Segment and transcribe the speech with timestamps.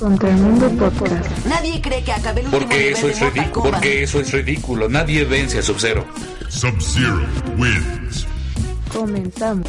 [0.00, 1.46] Contra el Mundo Podcast.
[1.46, 3.70] Nadie cree que acabe el último Porque nivel eso es ridículo.
[3.70, 4.88] Porque eso es ridículo.
[4.88, 6.06] Nadie vence a Sub-Zero.
[6.48, 7.20] Sub-Zero
[7.58, 8.26] wins.
[8.90, 9.68] Comenzamos.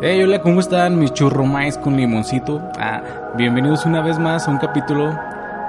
[0.00, 2.62] Hey, hola, ¿cómo están mis churromais con limoncito?
[2.78, 5.18] Ah, bienvenidos una vez más a un capítulo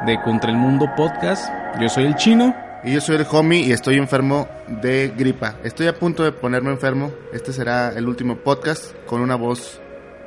[0.06, 1.52] de Contra el Mundo Podcast.
[1.82, 2.56] Yo soy el chino.
[2.84, 5.56] Y yo soy el homie y estoy enfermo de gripa.
[5.64, 7.12] Estoy a punto de ponerme enfermo.
[7.34, 9.82] Este será el último podcast con una voz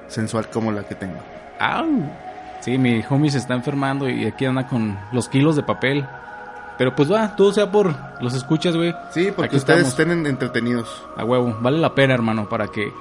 [0.08, 1.20] sensual como la que tengo.
[1.60, 2.25] ¡Au!
[2.66, 6.04] Sí, mi homie se está enfermando y aquí anda con los kilos de papel.
[6.78, 8.92] Pero pues va, todo sea por los escuchas, güey.
[9.12, 10.00] Sí, porque Aquí ustedes estamos.
[10.00, 11.06] estén en- entretenidos.
[11.16, 12.92] A huevo, vale la pena, hermano, para que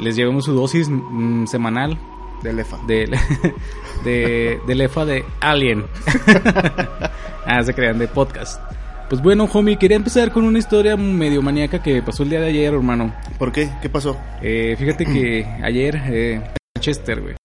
[0.00, 1.98] les llevemos su dosis mm, semanal
[2.42, 2.78] De lefa.
[2.86, 3.06] de,
[4.04, 5.84] de, de lefa de Alien.
[7.46, 8.60] ah, se crean, de podcast.
[9.10, 12.46] Pues bueno, homie, quería empezar con una historia medio maníaca que pasó el día de
[12.48, 13.12] ayer, hermano.
[13.38, 13.70] ¿Por qué?
[13.82, 14.16] ¿Qué pasó?
[14.42, 16.40] Eh, fíjate que ayer, eh,
[16.80, 17.36] Chester, güey.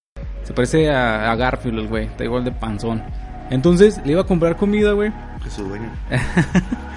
[0.43, 2.05] Se parece a, a Garfield, el güey.
[2.05, 3.03] Está igual de panzón.
[3.49, 5.11] Entonces, le iba a comprar comida, güey.
[5.49, 5.89] Su dueño.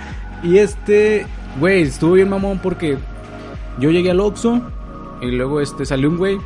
[0.45, 1.27] Y este,
[1.59, 2.99] güey, estuvo bien mamón porque
[3.79, 4.61] yo llegué al Oxxo
[5.23, 6.39] y luego este salió un güey.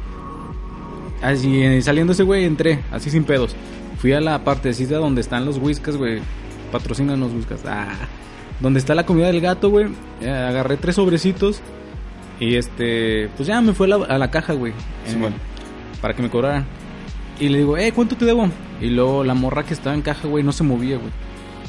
[1.20, 3.56] Así, eh, saliendo ese güey, entré, así sin pedos.
[3.98, 6.20] Fui a la partecita donde están los whiskas, güey.
[6.70, 7.62] Patrocinan los whiskas.
[7.66, 7.88] Ah,
[8.60, 9.88] donde está la comida del gato, güey.
[10.20, 11.60] Eh, agarré tres sobrecitos
[12.38, 14.72] y este, pues ya me fue a la, a la caja, güey.
[15.06, 15.34] Sí, eh, bueno.
[16.00, 16.64] Para que me cobraran.
[17.40, 18.48] Y le digo, eh, ¿cuánto te debo?
[18.80, 21.10] Y luego la morra que estaba en caja, güey, no se movía, güey.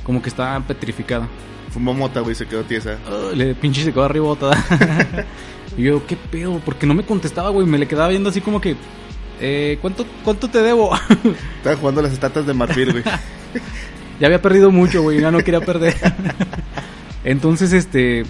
[0.03, 1.27] Como que estaba petrificada.
[1.69, 2.97] Fumó mota, güey, se quedó tiesa.
[3.09, 4.35] Oh, le pinche se quedó arriba
[5.77, 6.59] y yo, ¿qué pedo?
[6.65, 7.67] Porque no me contestaba, güey.
[7.67, 8.75] Me le quedaba viendo así como que,
[9.39, 10.95] eh, ¿cuánto, cuánto te debo?
[11.57, 13.03] Estaba jugando las estatas de marfil, güey.
[14.19, 15.21] ya había perdido mucho, güey.
[15.21, 15.95] Ya no quería perder.
[17.23, 18.23] Entonces, este,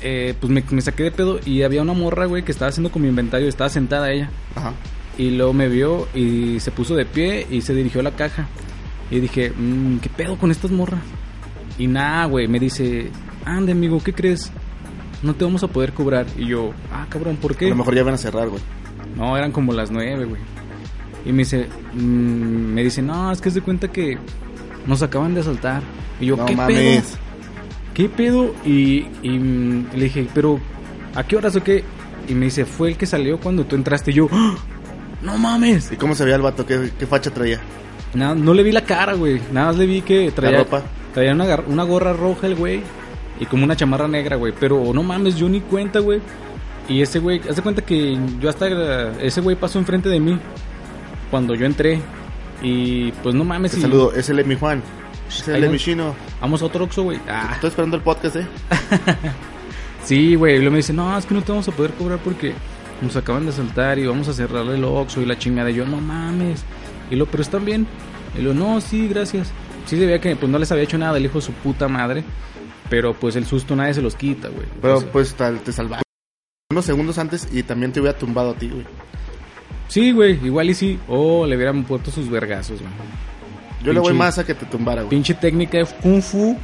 [0.00, 2.90] eh, pues me, me saqué de pedo y había una morra, güey, que estaba haciendo
[2.90, 3.48] con mi inventario.
[3.48, 4.30] Estaba sentada ella.
[4.56, 4.72] Ajá.
[5.18, 8.46] Y luego me vio y se puso de pie y se dirigió a la caja.
[9.10, 11.00] Y dije, "Mm, ¿qué pedo con estas morras?
[11.78, 13.10] Y nada, güey, me dice,
[13.44, 14.50] ande amigo, ¿qué crees?
[15.22, 16.26] No te vamos a poder cobrar.
[16.36, 17.68] Y yo, ah, cabrón, ¿por A qué?
[17.70, 18.62] lo mejor ya van a cerrar, güey.
[19.16, 20.40] No, eran como las nueve, güey.
[21.26, 24.16] Y me dice, mm, me dice, no, es que es de cuenta que
[24.86, 25.82] nos acaban de asaltar.
[26.20, 26.76] Y yo, No ¿qué mames.
[27.04, 27.18] pedo?
[27.94, 28.54] ¿Qué pedo?
[28.64, 29.38] Y, y,
[29.94, 30.60] le dije, pero
[31.16, 31.82] ¿a qué horas o qué?
[32.28, 34.12] Y me dice, fue el que salió cuando tú entraste.
[34.12, 34.54] Y yo, ¡Ah!
[35.22, 35.90] No mames.
[35.92, 36.64] ¿Y cómo se veía el vato?
[36.66, 37.60] ¿Qué, qué facha traía?
[38.14, 39.40] Nada, no le vi la cara, güey.
[39.52, 40.82] Nada más le vi que traía, ropa?
[41.12, 42.82] traía una, gorra roja el güey.
[43.40, 44.52] Y como una chamarra negra, güey.
[44.58, 46.20] Pero no mames, yo ni cuenta, güey.
[46.88, 49.12] Y ese güey, hace cuenta que yo hasta...
[49.20, 50.38] Ese güey pasó enfrente de mí.
[51.30, 52.00] Cuando yo entré.
[52.62, 53.72] Y pues no mames.
[53.72, 54.82] Te y- saludo, es el Emi Juan.
[55.28, 56.14] Es el Emi Chino.
[56.40, 57.20] Vamos a otro Oxxo, güey.
[57.28, 58.46] Ah, Estoy esperando el podcast, eh.
[60.04, 60.54] sí, güey.
[60.54, 62.54] Y luego me dice, no, es que no te vamos a poder cobrar porque
[63.02, 65.70] nos acaban de asaltar y vamos a cerrarle el Oxxo y la chingada.
[65.70, 66.64] Y yo, no mames.
[67.10, 67.86] Y lo, pero están bien.
[68.38, 69.50] Y lo, no, sí, gracias.
[69.86, 71.88] Sí se veía que pues no les había hecho nada el hijo de su puta
[71.88, 72.24] madre.
[72.90, 74.66] Pero pues el susto nadie se los quita, güey.
[74.80, 76.02] Pero Pues, pues tal, te salvaste.
[76.70, 78.84] Unos segundos antes y también te hubiera tumbado a ti, güey.
[79.88, 80.98] sí, güey, igual y sí.
[81.08, 82.92] O le hubieran puesto sus vergazos, güey.
[83.82, 85.10] Yo le voy más a que te tumbara, güey.
[85.10, 86.56] Pinche técnica de kung fu.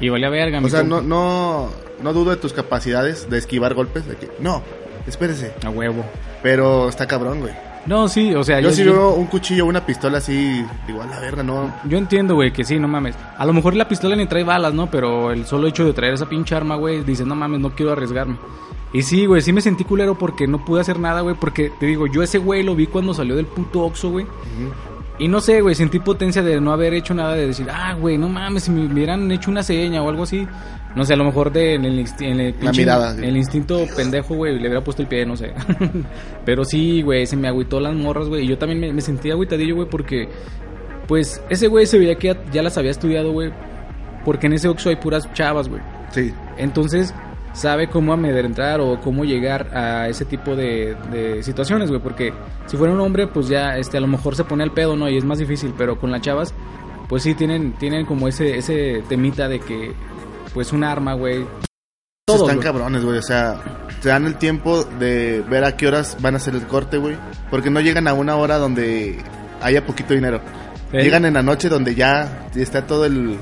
[0.00, 1.70] Y valía verga, O sea, no, no,
[2.02, 4.06] no dudo de tus capacidades de esquivar golpes.
[4.06, 4.62] De que, no,
[5.06, 5.52] espérese.
[5.64, 6.04] A huevo.
[6.42, 7.52] Pero está cabrón, güey.
[7.86, 11.18] No, sí, o sea, Yo si veo un cuchillo o una pistola así, igual la
[11.18, 11.74] verga, no.
[11.84, 13.16] Yo entiendo, güey, que sí, no mames.
[13.38, 14.90] A lo mejor la pistola ni trae balas, ¿no?
[14.90, 17.92] Pero el solo hecho de traer esa pinche arma, güey, dice, no mames, no quiero
[17.92, 18.36] arriesgarme.
[18.92, 21.86] Y sí, güey, sí me sentí culero porque no pude hacer nada, güey, porque te
[21.86, 24.26] digo, yo ese güey lo vi cuando salió del puto Oxxo, güey.
[25.18, 28.18] Y no sé, güey, sentí potencia de no haber hecho nada, de decir, ah, güey,
[28.18, 30.46] no mames, si me hubieran hecho una seña o algo así.
[30.94, 33.24] No sé, a lo mejor de, en el, en mirada, sí.
[33.24, 35.52] el instinto pendejo, güey, le hubiera puesto el pie, no sé.
[36.44, 38.44] Pero sí, güey, se me agüitó las morras, güey.
[38.44, 40.28] Y yo también me, me sentí agüitadillo, güey, porque,
[41.06, 43.52] pues, ese güey se veía que ya, ya las había estudiado, güey.
[44.24, 45.80] Porque en ese Oxxo hay puras chavas, güey.
[46.10, 46.34] Sí.
[46.58, 47.14] Entonces,
[47.52, 52.02] sabe cómo amedrentar o cómo llegar a ese tipo de, de situaciones, güey.
[52.02, 52.32] Porque
[52.66, 55.08] si fuera un hombre, pues ya, este, a lo mejor se pone al pedo, ¿no?
[55.08, 55.72] Y es más difícil.
[55.78, 56.52] Pero con las chavas,
[57.08, 59.92] pues sí tienen, tienen como ese, ese temita de que,
[60.54, 61.46] pues, un arma, güey.
[62.26, 63.18] Todos, Están cabrones, güey.
[63.18, 63.60] O sea,
[64.02, 67.16] te dan el tiempo de ver a qué horas van a hacer el corte, güey.
[67.50, 69.18] Porque no llegan a una hora donde
[69.60, 70.40] haya poquito dinero.
[70.92, 71.02] Eh.
[71.02, 73.36] Llegan en la noche donde ya está todo el.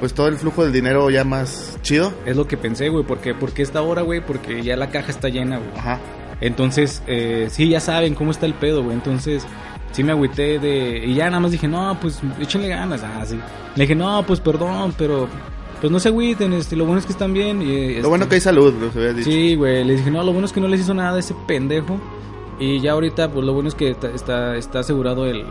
[0.00, 2.12] Pues todo el flujo del dinero ya más chido.
[2.26, 3.04] Es lo que pensé, güey.
[3.04, 4.20] porque ¿Por qué esta hora, güey?
[4.20, 5.70] Porque ya la caja está llena, güey.
[5.76, 6.00] Ajá.
[6.40, 8.94] Entonces, eh, sí, ya saben cómo está el pedo, güey.
[8.94, 9.46] Entonces,
[9.92, 11.02] sí me agüité de...
[11.06, 13.02] Y ya nada más dije, no, pues échenle ganas.
[13.02, 13.38] Ah, sí.
[13.74, 15.28] Le dije, no, pues perdón, pero...
[15.80, 17.60] Pues no se agüiten, este, lo bueno es que están bien.
[17.60, 19.30] Y, este, Lo bueno que hay salud, lo había dicho.
[19.30, 19.84] Sí, güey.
[19.84, 22.00] Le dije, no, lo bueno es que no les hizo nada a ese pendejo.
[22.58, 25.44] Y ya ahorita, pues lo bueno es que está, está, está asegurado el.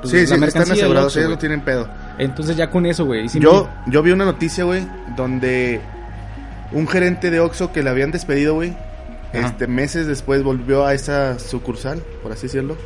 [0.00, 1.88] pues, Sí, la sí, están mercancía asegurados, ellos no tienen pedo.
[2.18, 3.26] Entonces ya con eso, güey.
[3.28, 4.86] Yo, yo vi una noticia, güey,
[5.16, 5.80] donde
[6.72, 8.74] un gerente de Oxxo que le habían despedido, güey,
[9.32, 12.76] este meses después volvió a esa sucursal, por así decirlo,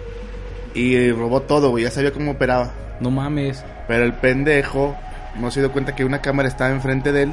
[0.75, 2.73] y eh, robó todo, güey, ya sabía cómo operaba.
[3.00, 3.64] No mames.
[3.88, 4.97] Pero el pendejo
[5.41, 7.33] no se dio cuenta que una cámara estaba enfrente de él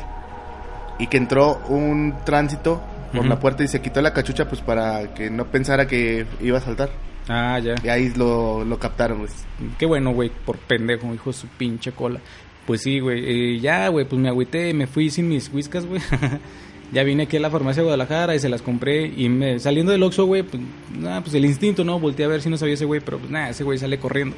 [1.00, 2.82] y que entró un tránsito
[3.12, 3.30] por Ujú.
[3.30, 6.62] la puerta y se quitó la cachucha pues para que no pensara que iba a
[6.62, 6.90] saltar.
[7.28, 7.76] Ah, ya.
[7.84, 9.30] Y ahí lo, lo captaron, güey.
[9.78, 12.20] Qué bueno, güey, por pendejo, hijo de su pinche cola.
[12.66, 13.56] Pues sí, güey.
[13.56, 16.02] eh, ya, güey, pues me agüité, me fui sin mis whiskas, güey.
[16.92, 19.06] ya vine aquí a la farmacia de Guadalajara y se las compré.
[19.06, 20.62] Y me, saliendo del Oxxo, güey, pues,
[20.98, 22.00] nada, pues el instinto, ¿no?
[22.00, 24.36] Volteé a ver si no sabía ese güey, pero pues nada, ese güey sale corriendo.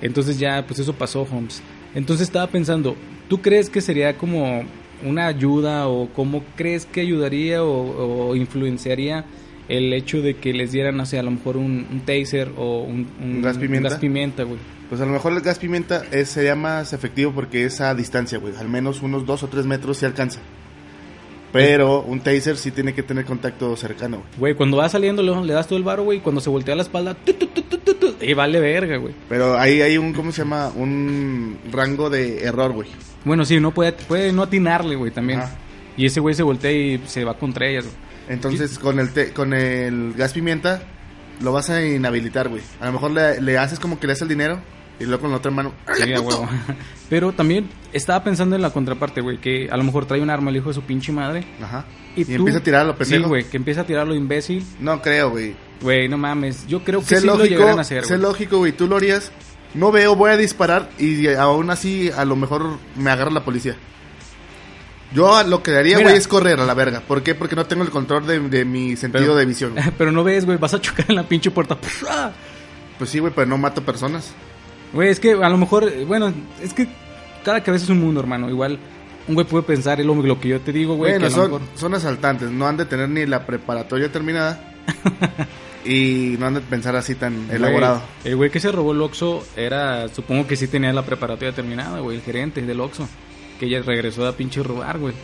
[0.00, 1.62] Entonces ya, pues eso pasó, Holmes.
[1.94, 2.96] Entonces estaba pensando,
[3.28, 4.62] ¿tú crees que sería como
[5.04, 9.24] una ayuda o cómo crees que ayudaría o, o influenciaría
[9.68, 12.82] el hecho de que les dieran, no sé, a lo mejor un, un taser o
[12.82, 13.90] un, ¿Un gas pimienta?
[13.90, 14.58] gas pimienta, güey?
[14.88, 18.38] Pues a lo mejor el gas pimienta es, sería más efectivo porque es a distancia,
[18.38, 18.54] güey.
[18.56, 20.40] Al menos unos dos o tres metros se alcanza.
[21.52, 24.28] Pero un taser sí tiene que tener contacto cercano, güey.
[24.38, 26.74] Güey, cuando va saliendo le, le das todo el varo, güey, y cuando se voltea
[26.74, 29.14] la espalda, tu, tu, tu, y vale verga, güey.
[29.28, 30.68] Pero ahí hay un, ¿cómo se llama?
[30.74, 32.88] Un rango de error, güey.
[33.24, 35.40] Bueno, sí, no puede, puede no atinarle, güey, también.
[35.40, 35.56] Ajá.
[35.96, 37.96] Y ese güey se voltea y se va contra ellas, güey.
[38.28, 40.82] Entonces con el, te- con el gas pimienta
[41.40, 42.62] lo vas a inhabilitar, güey.
[42.80, 44.60] A lo mejor le, le haces como que le das el dinero
[45.00, 45.72] y luego con la otra mano...
[45.94, 46.48] Sí, a huevo.
[47.08, 50.50] Pero también estaba pensando en la contraparte, güey, que a lo mejor trae un arma
[50.50, 51.44] el hijo de su pinche madre.
[51.62, 51.84] Ajá.
[52.16, 53.24] Y, Y, tú- empieza a tirar a lo pendejo.
[53.24, 54.64] Sí, güey, que empieza a tirarlo imbécil.
[54.80, 55.54] No creo, güey.
[55.80, 56.66] Güey, no mames.
[56.66, 58.20] Yo creo que Sé sí lo lógico, llegarán a hacer, güey.
[58.20, 58.72] lógico, güey.
[58.72, 59.30] Tú lo harías.
[59.74, 63.76] No veo, voy a disparar y aún así a lo mejor me agarra la policía.
[65.14, 67.00] Yo lo que haría, güey, es correr a la verga.
[67.00, 67.34] ¿Por qué?
[67.34, 69.74] Porque no tengo el control de, de mi sentido Pero- de visión.
[69.98, 71.78] Pero no ves, güey, vas a chocar en la pinche puerta.
[72.98, 74.32] Pues sí, güey, pero no mato personas.
[74.92, 76.32] Güey, es que a lo mejor, eh, bueno,
[76.62, 76.86] es que
[77.44, 78.48] cada cabeza es un mundo, hermano.
[78.48, 78.78] Igual
[79.26, 81.12] un güey puede pensar, es lo, lo que yo te digo, güey.
[81.12, 82.50] Bueno, que a lo son, mejor- son asaltantes.
[82.50, 84.74] No han de tener ni la preparatoria terminada.
[85.84, 88.02] y no han de pensar así tan Güey, elaborado.
[88.24, 92.00] El güey que se robó el Oxxo era, supongo que sí tenía la preparatoria terminada,
[92.00, 93.08] güey, el gerente del Oxxo.
[93.60, 95.14] Que ya regresó a pinche robar, güey.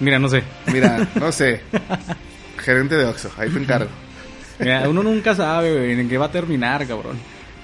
[0.00, 0.42] Mira, no sé.
[0.72, 1.60] Mira, no sé.
[2.58, 3.90] Gerente de Oxxo, ahí te encargo.
[4.58, 7.16] Mira, uno nunca sabe, güey, en qué va a terminar, cabrón.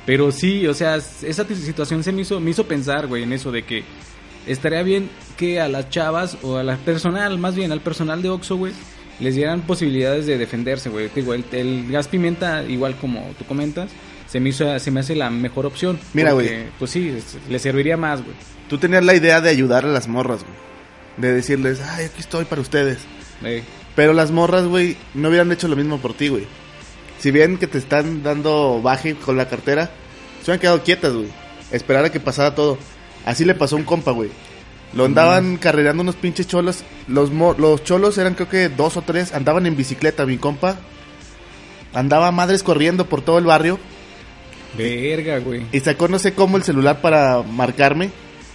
[0.07, 3.51] Pero sí, o sea, esa situación se me hizo, me hizo pensar, güey, en eso
[3.51, 3.85] de que
[4.47, 8.29] estaría bien que a las chavas o a la personal, más bien al personal de
[8.29, 8.73] Oxxo, güey,
[9.21, 11.11] les dieran posibilidades de defenderse, güey.
[11.15, 13.91] El, el gas pimienta, igual como tú comentas,
[14.27, 15.99] se me hizo, se me hace la mejor opción.
[16.13, 16.67] Mira, güey.
[16.79, 17.17] Pues sí,
[17.49, 18.35] le serviría más, güey.
[18.69, 20.57] Tú tenías la idea de ayudar a las morras, güey.
[21.17, 22.99] De decirles, ay, aquí estoy para ustedes.
[23.95, 26.47] Pero las morras, güey, no hubieran hecho lo mismo por ti, güey.
[27.19, 29.87] Si bien que te están dando baje con la cartera,
[30.41, 31.29] se hubieran quedado quietas, güey.
[31.71, 32.79] Esperar a que pasara todo.
[33.25, 34.31] Así le pasó a un compa, güey.
[34.93, 36.85] Lo andaban carrereando unos pinches cholos.
[37.09, 39.33] Los, mo- los cholos eran creo que dos o tres.
[39.35, 40.77] Andaban en bicicleta, mi compa.
[41.95, 43.79] Andaba madres corriendo por todo el barrio.
[44.77, 45.63] verga, güey.
[45.73, 48.11] Y sacó no sé cómo el celular para marcarme.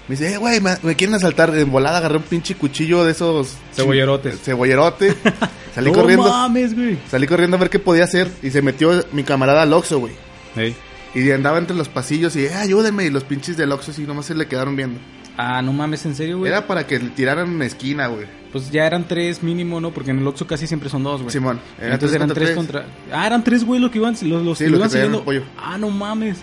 [0.10, 1.56] Me dice, eh, güey, me, me quieren asaltar.
[1.56, 3.56] En volada agarré un pinche cuchillo de esos...
[3.76, 4.42] Cebollerotes.
[4.42, 5.14] Cebollerote.
[5.76, 6.28] Salí no corriendo.
[6.28, 6.98] mames, güey.
[7.10, 8.28] Salí corriendo a ver qué podía hacer.
[8.42, 10.14] Y se metió mi camarada al Oxxo, güey.
[10.58, 10.74] Eh.
[11.14, 13.06] Y andaba entre los pasillos y, eh, ayúdenme.
[13.06, 15.00] Y los pinches del Oxxo así nomás se le quedaron viendo.
[15.38, 16.52] Ah, no mames, en serio, güey.
[16.52, 18.26] Era para que le tiraran una esquina, güey.
[18.52, 19.92] Pues ya eran tres mínimo, ¿no?
[19.92, 21.32] Porque en el Oxxo casi siempre son dos, güey.
[21.32, 21.60] Simón.
[21.80, 22.56] era Entonces eran tres tres.
[22.56, 22.86] contra...
[23.14, 25.24] Ah, eran tres, güey, los que iban, los, los Sí, que los iban que siguiendo.
[25.56, 26.40] Ah, no mames.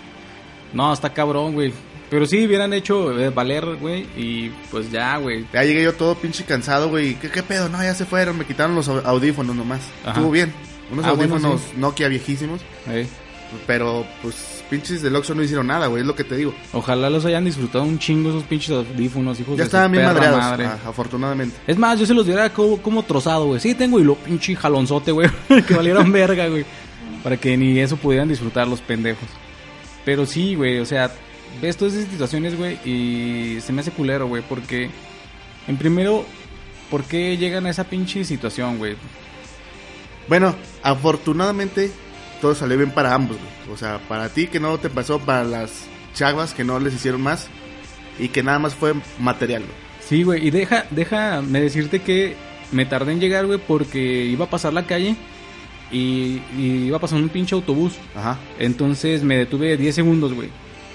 [0.73, 1.73] No, está cabrón, güey.
[2.09, 4.07] Pero sí, hubieran hecho eh, valer, güey.
[4.15, 5.45] Y pues ya, güey.
[5.53, 7.15] Ya llegué yo todo pinche cansado, güey.
[7.15, 7.67] ¿Qué, ¿Qué pedo?
[7.69, 8.37] No, ya se fueron.
[8.37, 9.81] Me quitaron los au- audífonos nomás.
[10.03, 10.11] Ajá.
[10.11, 10.53] Estuvo bien.
[10.91, 11.67] Unos Ah, bueno, audífonos sí.
[11.77, 12.61] Nokia viejísimos.
[12.89, 13.05] Eh,
[13.65, 16.01] Pero, pues, pinches del Oxxo no hicieron nada, güey.
[16.01, 16.53] Es lo que te digo.
[16.73, 20.39] Ojalá los hayan disfrutado un chingo esos pinches audífonos, hijos Ya de estaban bien madreados,
[20.39, 20.65] madre.
[20.65, 21.55] ah, afortunadamente.
[21.67, 23.59] Es más, yo se los diera como, como trozado, güey.
[23.61, 25.29] Sí, tengo y lo pinche jalonzote, güey.
[25.67, 26.65] que valieran verga, güey.
[27.23, 29.27] Para que ni eso pudieran disfrutar los pendejos.
[30.05, 31.11] Pero sí, güey, o sea,
[31.61, 34.89] ves todas esas situaciones, güey, y se me hace culero, güey, porque,
[35.67, 36.25] en primero,
[36.89, 38.95] ¿por qué llegan a esa pinche situación, güey?
[40.27, 41.91] Bueno, afortunadamente
[42.41, 43.73] todo salió bien para ambos, güey.
[43.73, 47.21] O sea, para ti que no te pasó, para las chavas que no les hicieron
[47.21, 47.47] más
[48.19, 49.87] y que nada más fue material, güey.
[50.01, 52.35] Sí, güey, y deja, déjame decirte que
[52.71, 55.15] me tardé en llegar, güey, porque iba a pasar la calle
[55.91, 57.93] y, y iba a pasar un pinche autobús.
[58.15, 58.37] Ajá.
[58.59, 60.49] Entonces me detuve 10 segundos, güey.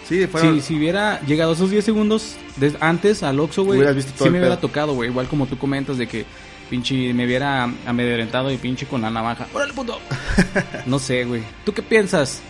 [0.09, 0.57] Sí, fueron...
[0.57, 2.37] Si, si hubiera llegado esos 10 segundos
[2.81, 5.11] antes al Oxxo, güey, sí me hubiera tocado, güey.
[5.11, 6.25] Igual como tú comentas de que
[6.69, 9.47] pinche me viera amedrentado y pinche con la navaja.
[9.53, 9.99] ¡Órale, puto!
[10.87, 11.43] No sé, güey.
[11.65, 12.41] ¿Tú qué piensas?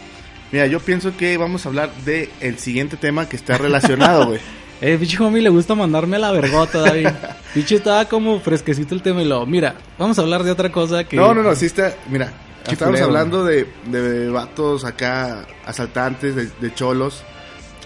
[0.53, 4.41] Mira, yo pienso que vamos a hablar de el siguiente tema que está relacionado, güey.
[4.85, 7.07] Eh, pinche homie le gusta mandarme la vergota, David.
[7.55, 11.05] pinche estaba como fresquecito el tema y lo, mira, vamos a hablar de otra cosa
[11.05, 11.15] que...
[11.15, 12.33] No, no, no, sí está, mira,
[12.67, 17.23] estamos culero, hablando de, de vatos acá, asaltantes, de, de cholos,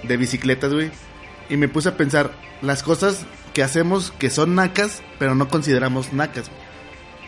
[0.03, 0.91] de bicicletas, güey.
[1.49, 3.25] Y me puse a pensar las cosas
[3.55, 6.49] que hacemos que son nacas, pero no consideramos nacas.
[6.49, 6.67] güey.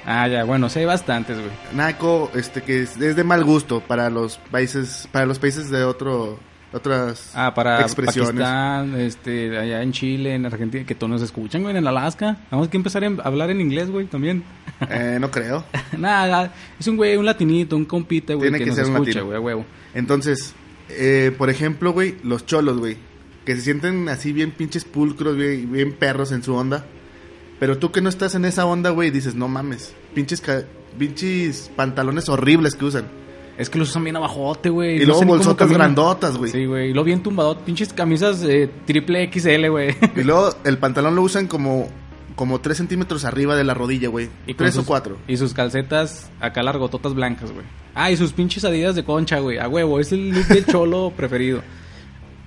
[0.06, 1.50] Ah, ya, bueno, sí hay bastantes, güey.
[1.74, 5.84] Naco, este, que es, es de mal gusto para los países, para los países de
[5.84, 6.38] otro,
[6.72, 8.30] otras Ah, para expresiones.
[8.42, 12.38] Pakistán, este, allá en Chile, en Argentina, que todos nos escuchan, güey, en Alaska.
[12.50, 14.44] Vamos que empezar a hablar en inglés, güey, también.
[14.88, 15.64] Eh, no creo.
[15.98, 18.94] Nada, es un güey, un latinito, un compita, güey, Tiene que, que nos ser un
[18.94, 19.24] latino.
[19.26, 19.66] güey, a huevo.
[19.92, 20.54] Entonces,
[20.90, 22.96] eh, por ejemplo, güey, los cholos, güey,
[23.44, 26.84] que se sienten así bien pinches pulcros, bien, bien perros en su onda.
[27.60, 30.62] Pero tú que no estás en esa onda, güey, dices, no mames, pinches, ca-
[30.98, 33.06] pinches pantalones horribles que usan.
[33.56, 35.02] Es que los usan bien abajote, güey.
[35.02, 36.52] Y luego bolsotas grandotas, güey.
[36.52, 36.90] Sí, güey.
[36.90, 37.58] Y lo bien tumbado.
[37.58, 39.96] Pinches camisas eh, triple XL, güey.
[40.14, 41.88] Y luego el pantalón lo usan como,
[42.38, 44.30] como 3 centímetros arriba de la rodilla, güey.
[44.46, 45.18] Y con 3 o sus- 4.
[45.26, 47.66] Y sus calcetas acá largototas blancas, güey.
[47.96, 49.58] Ah, y sus pinches adidas de concha, güey.
[49.58, 49.98] A huevo.
[49.98, 51.62] Es el look del cholo preferido.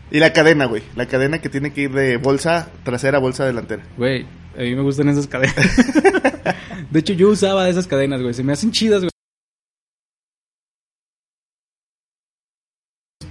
[0.10, 0.82] Y la cadena, güey.
[0.96, 3.84] La cadena que tiene que ir de bolsa trasera a bolsa delantera.
[3.98, 4.26] Güey,
[4.58, 5.56] a mí me gustan esas cadenas.
[6.90, 8.34] de hecho, yo usaba esas cadenas, güey.
[8.34, 9.12] Se me hacen chidas, güey.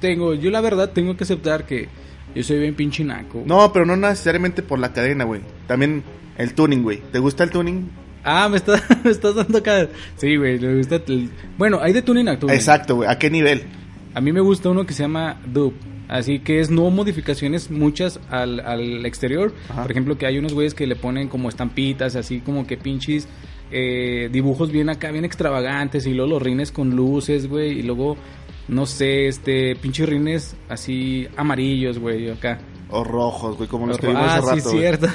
[0.00, 1.88] Tengo, yo la verdad tengo que aceptar que
[2.34, 3.42] yo soy bien pinche naco.
[3.46, 5.40] No, pero no necesariamente por la cadena, güey.
[5.66, 6.02] También
[6.42, 7.00] el tuning, güey.
[7.12, 7.88] ¿Te gusta el tuning?
[8.24, 9.88] Ah, me estás, me estás dando acá.
[10.16, 10.96] Sí, güey, me gusta.
[11.06, 12.54] el- Bueno, hay de tuning a tuning.
[12.54, 13.08] Exacto, güey.
[13.08, 13.62] ¿A qué nivel?
[14.14, 15.76] A mí me gusta uno que se llama Dupe.
[16.08, 19.54] Así que es no modificaciones muchas al, al exterior.
[19.68, 19.82] Ajá.
[19.82, 23.28] Por ejemplo, que hay unos güeyes que le ponen como estampitas, así como que pinches
[23.70, 26.06] eh, dibujos bien acá, bien extravagantes.
[26.06, 27.78] Y luego los rines con luces, güey.
[27.78, 28.16] Y luego,
[28.66, 32.58] no sé, este, pinches rines así amarillos, güey, acá.
[32.88, 34.68] O rojos, güey, como los que vimos ah, hace sí, rato.
[34.70, 34.80] güey.
[34.80, 35.06] cierto.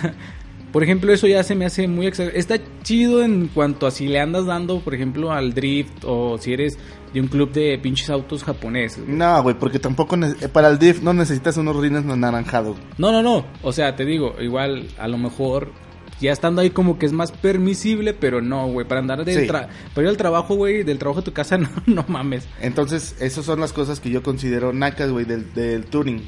[0.76, 2.38] Por ejemplo, eso ya se me hace muy exagerado.
[2.38, 6.52] Está chido en cuanto a si le andas dando, por ejemplo, al drift o si
[6.52, 6.78] eres
[7.14, 9.06] de un club de pinches autos japoneses.
[9.06, 9.18] güey.
[9.18, 12.76] No, güey, porque tampoco eh, para el drift no necesitas unos rines anaranjados.
[12.98, 13.46] No, no, no.
[13.62, 15.72] O sea, te digo, igual a lo mejor
[16.20, 18.86] ya estando ahí como que es más permisible, pero no, güey.
[18.86, 19.48] Para andar del Sí.
[19.48, 22.50] tra- para ir al trabajo, güey, del trabajo a tu casa, no, no mames.
[22.60, 26.22] Entonces, esas son las cosas que yo considero nacas, güey, del, del tuning.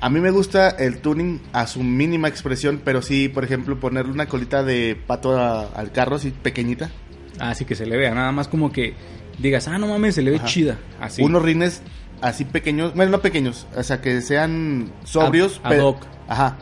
[0.00, 4.12] A mí me gusta el tuning a su mínima expresión, pero sí, por ejemplo, ponerle
[4.12, 6.90] una colita de pato a- al carro, así pequeñita.
[7.38, 8.94] Así que se le vea, nada más como que
[9.38, 10.46] digas, ah, no mames, se le ve Ajá.
[10.46, 10.78] chida.
[11.00, 11.22] Así.
[11.22, 11.82] Unos rines
[12.22, 15.60] así pequeños, bueno, no pequeños, o sea, que sean sobrios.
[15.62, 16.02] Ad- ad pero- hoc.
[16.28, 16.56] Ajá.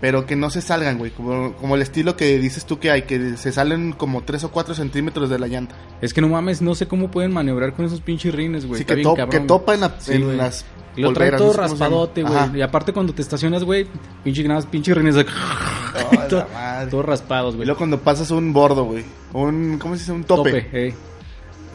[0.00, 3.02] Pero que no se salgan, güey, como, como el estilo que dices tú que hay,
[3.02, 5.76] que se salen como 3 o 4 centímetros de la llanta.
[6.00, 8.78] Es que no mames, no sé cómo pueden maniobrar con esos pinches rines, güey.
[8.78, 10.64] Sí, Está que, bien to- cabrón, que topa en, la- Sí, en las
[10.96, 12.56] Y lo trae todo raspadote, güey.
[12.58, 13.86] Y aparte cuando te estacionas, güey,
[14.22, 15.22] pinche nada más pinches rines de...
[15.24, 16.46] Oh, todo-
[16.90, 17.66] todos raspados, Y güey.
[17.66, 19.04] luego cuando pasas un bordo, güey.
[19.32, 20.12] Un, ¿cómo se dice?
[20.12, 20.68] Un tope.
[20.72, 20.94] eh.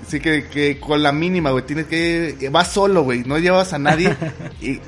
[0.07, 1.65] Sí, que, que con la mínima, güey.
[1.65, 2.47] Tienes que...
[2.51, 3.23] Vas solo, güey.
[3.25, 4.15] No llevas a nadie.
[4.61, 4.79] y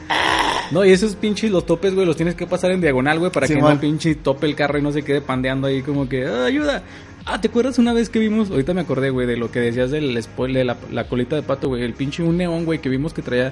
[0.71, 3.45] No, y esos pinches los topes, güey, los tienes que pasar en diagonal, güey, para
[3.47, 3.73] que Simón.
[3.75, 6.83] no pinche tope el carro y no se quede pandeando ahí como que, "Ah, ayuda.
[7.25, 8.49] Ah, ¿te acuerdas una vez que vimos?
[8.49, 11.67] Ahorita me acordé, güey, de lo que decías del spoiler, la, la colita de pato,
[11.67, 11.83] güey.
[11.83, 13.51] El pinche un neón, güey, que vimos que traía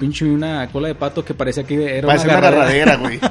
[0.00, 3.20] pinche una cola de pato que parecía que era parece una agarradera, güey.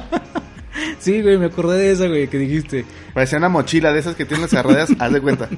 [0.98, 2.84] Sí, güey, me acordé de esa, güey, que dijiste.
[3.14, 4.90] Parece una mochila de esas que tienen las agarraderas.
[4.98, 5.48] haz de cuenta.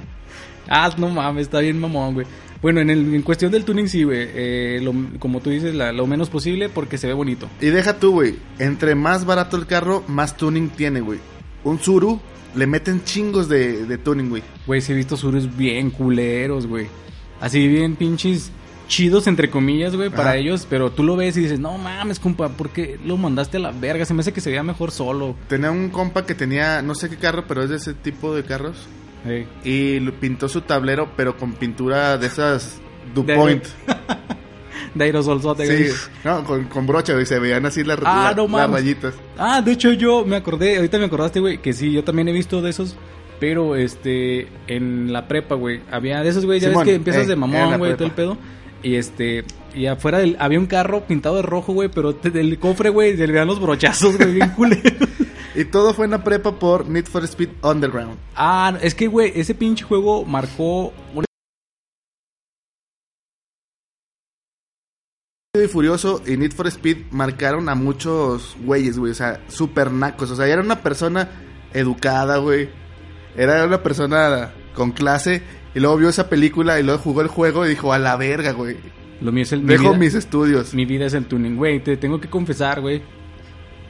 [0.68, 2.26] Ah, no mames, está bien mamón, güey.
[2.62, 4.28] Bueno, en, el, en cuestión del tuning, sí, güey.
[4.34, 7.48] eh, lo- como tú dices, la- lo menos posible porque se ve bonito.
[7.60, 8.36] Y deja tú, güey.
[8.60, 11.18] Entre más barato el carro, más tuning tiene, güey.
[11.64, 12.20] Un Zuru
[12.54, 14.42] le meten chingos de, de tuning, güey.
[14.66, 16.86] Güey, sí he visto surus bien culeros, güey.
[17.40, 18.52] Así bien pinches
[18.88, 20.36] chidos, entre comillas, güey, para Ajá.
[20.36, 20.66] ellos.
[20.68, 23.70] Pero tú lo ves y dices, no mames, compa, ¿por qué lo mandaste a la
[23.72, 24.04] verga?
[24.04, 25.36] Se me hace que se veía mejor solo.
[25.48, 28.44] Tenía un compa que tenía, no sé qué carro, pero es de ese tipo de
[28.44, 28.76] carros.
[29.26, 29.46] Ey.
[29.64, 32.80] Y pintó su tablero, pero con pintura de esas
[33.14, 33.64] DuPont.
[34.94, 35.88] De aerosolzote, güey.
[35.88, 37.24] Sí, no, con, con brocha, güey.
[37.24, 39.14] Se veían así las, Ah, la- no las rayitas.
[39.38, 42.32] Ah, de hecho yo me acordé, ahorita me acordaste, güey, que sí, yo también he
[42.32, 42.96] visto de esos,
[43.40, 47.24] pero este, en la prepa, güey, había de esos, güey, ya Simón, ves que empiezas
[47.24, 48.34] eh, de mamón, güey, todo el prepa.
[48.34, 48.38] pedo,
[48.82, 52.90] y este, y afuera del, había un carro pintado de rojo, güey, pero del cofre,
[52.90, 55.08] güey, se le veían los brochazos, güey, bien culeros.
[55.54, 58.18] Y todo fue en la prepa por Need for Speed Underground.
[58.34, 61.26] Ah, es que, güey, ese pinche juego marcó una...
[65.54, 69.12] Y Furioso y Need for Speed marcaron a muchos güeyes, güey.
[69.12, 70.30] O sea, super nacos.
[70.30, 71.28] O sea, era una persona
[71.74, 72.70] educada, güey.
[73.36, 75.42] Era una persona con clase
[75.74, 78.52] y luego vio esa película y luego jugó el juego y dijo, a la verga,
[78.52, 78.76] güey.
[79.20, 79.60] Lo mío es el...
[79.62, 80.74] mi Dejo vida- mis estudios.
[80.74, 81.80] Mi vida es el tuning, güey.
[81.80, 83.02] Te tengo que confesar, güey.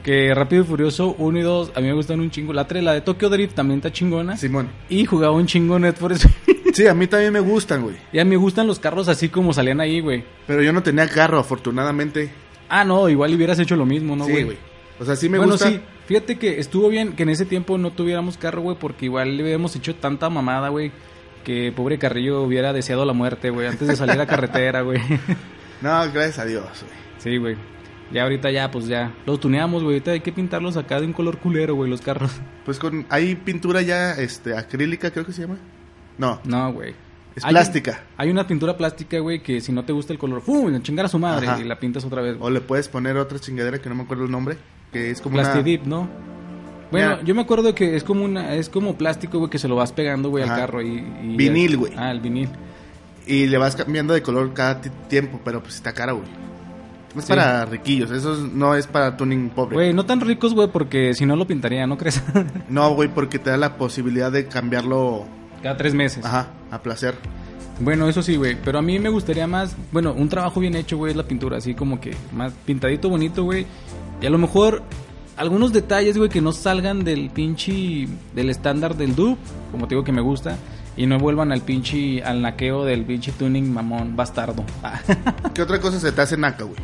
[0.03, 2.51] Que Rápido y Furioso 1 y 2 a mí me gustan un chingo.
[2.53, 4.35] La 3, la de Tokyo Drift también está chingona.
[4.35, 4.67] Simón.
[4.89, 6.33] Y jugaba un chingo Net for Speed.
[6.73, 7.95] Sí, a mí también me gustan, güey.
[8.11, 10.23] y a mí me gustan los carros así como salían ahí, güey.
[10.47, 12.31] Pero yo no tenía carro, afortunadamente.
[12.67, 14.43] Ah, no, igual hubieras hecho lo mismo, ¿no, sí, güey?
[14.43, 14.57] güey.
[14.99, 15.69] O sea, sí me bueno, gusta.
[15.69, 19.37] sí, fíjate que estuvo bien que en ese tiempo no tuviéramos carro, güey, porque igual
[19.37, 20.91] le habíamos hecho tanta mamada, güey,
[21.43, 24.99] que pobre Carrillo hubiera deseado la muerte, güey, antes de salir a carretera, güey.
[25.81, 26.93] No, gracias a Dios, güey.
[27.17, 27.57] sí, güey.
[28.11, 31.13] Ya ahorita ya, pues ya, los tuneamos, güey, ahorita hay que pintarlos acá de un
[31.13, 32.31] color culero, güey, los carros.
[32.63, 35.57] Pues con hay pintura ya este acrílica, creo que se llama.
[36.17, 36.93] No, No, güey.
[37.35, 38.03] es Hay plástica.
[38.17, 40.79] Hay una pintura plástica, güey, que si no te gusta el color, ¡fum!
[40.83, 41.59] Chingar a su madre Ajá.
[41.59, 42.37] y la pintas otra vez.
[42.39, 44.57] O le puedes poner otra chingadera que no me acuerdo el nombre,
[44.91, 46.07] que es como una Plastidip, ¿no?
[46.93, 49.75] Bueno, yo me acuerdo que es como una, es como plástico, güey, que se lo
[49.75, 50.87] vas pegando, güey, al carro y,
[51.23, 51.93] y- Vinil, güey.
[51.97, 52.49] Ah, el vinil.
[53.25, 56.27] y le vas cambiando de color cada ti- tiempo, pero pues está cara, güey.
[57.17, 57.29] Es Sí.
[57.29, 59.75] para riquillos, eso es- no es para tuning pobre.
[59.75, 62.21] Güey, no tan ricos, güey, porque si no lo pintaría, ¿no crees?
[62.69, 65.25] No, güey, porque te da la posibilidad de cambiarlo,
[65.61, 66.25] Cada tres meses.
[66.25, 67.15] ajá, a placer.
[67.79, 68.55] Bueno, eso sí, güey.
[68.63, 71.57] Pero a mí me gustaría más, bueno, un trabajo bien hecho, güey, es la pintura.
[71.57, 73.65] Así como que más pintadito, bonito, güey.
[74.21, 74.83] Y a lo mejor
[75.37, 79.37] algunos detalles, güey, que no salgan del pinche, del estándar del dub,
[79.71, 80.57] como te digo que me gusta.
[80.95, 84.63] Y no vuelvan al pinche, al naqueo del pinche tuning mamón bastardo.
[85.55, 86.77] ¿Qué otra cosa se te hace naca, güey?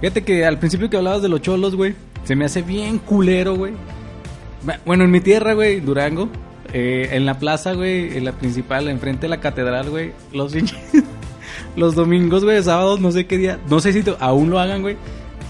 [0.00, 1.94] Fíjate que al principio que hablabas de los cholos, güey,
[2.24, 3.74] se me hace bien culero, güey.
[4.86, 6.28] Bueno, en mi tierra, güey, Durango,
[6.72, 11.04] eh, en la plaza, güey, en la principal, enfrente de la catedral, güey, los pinches-
[11.76, 14.96] los domingos, güey, sábados, no sé qué día, no sé si aún lo hagan, güey,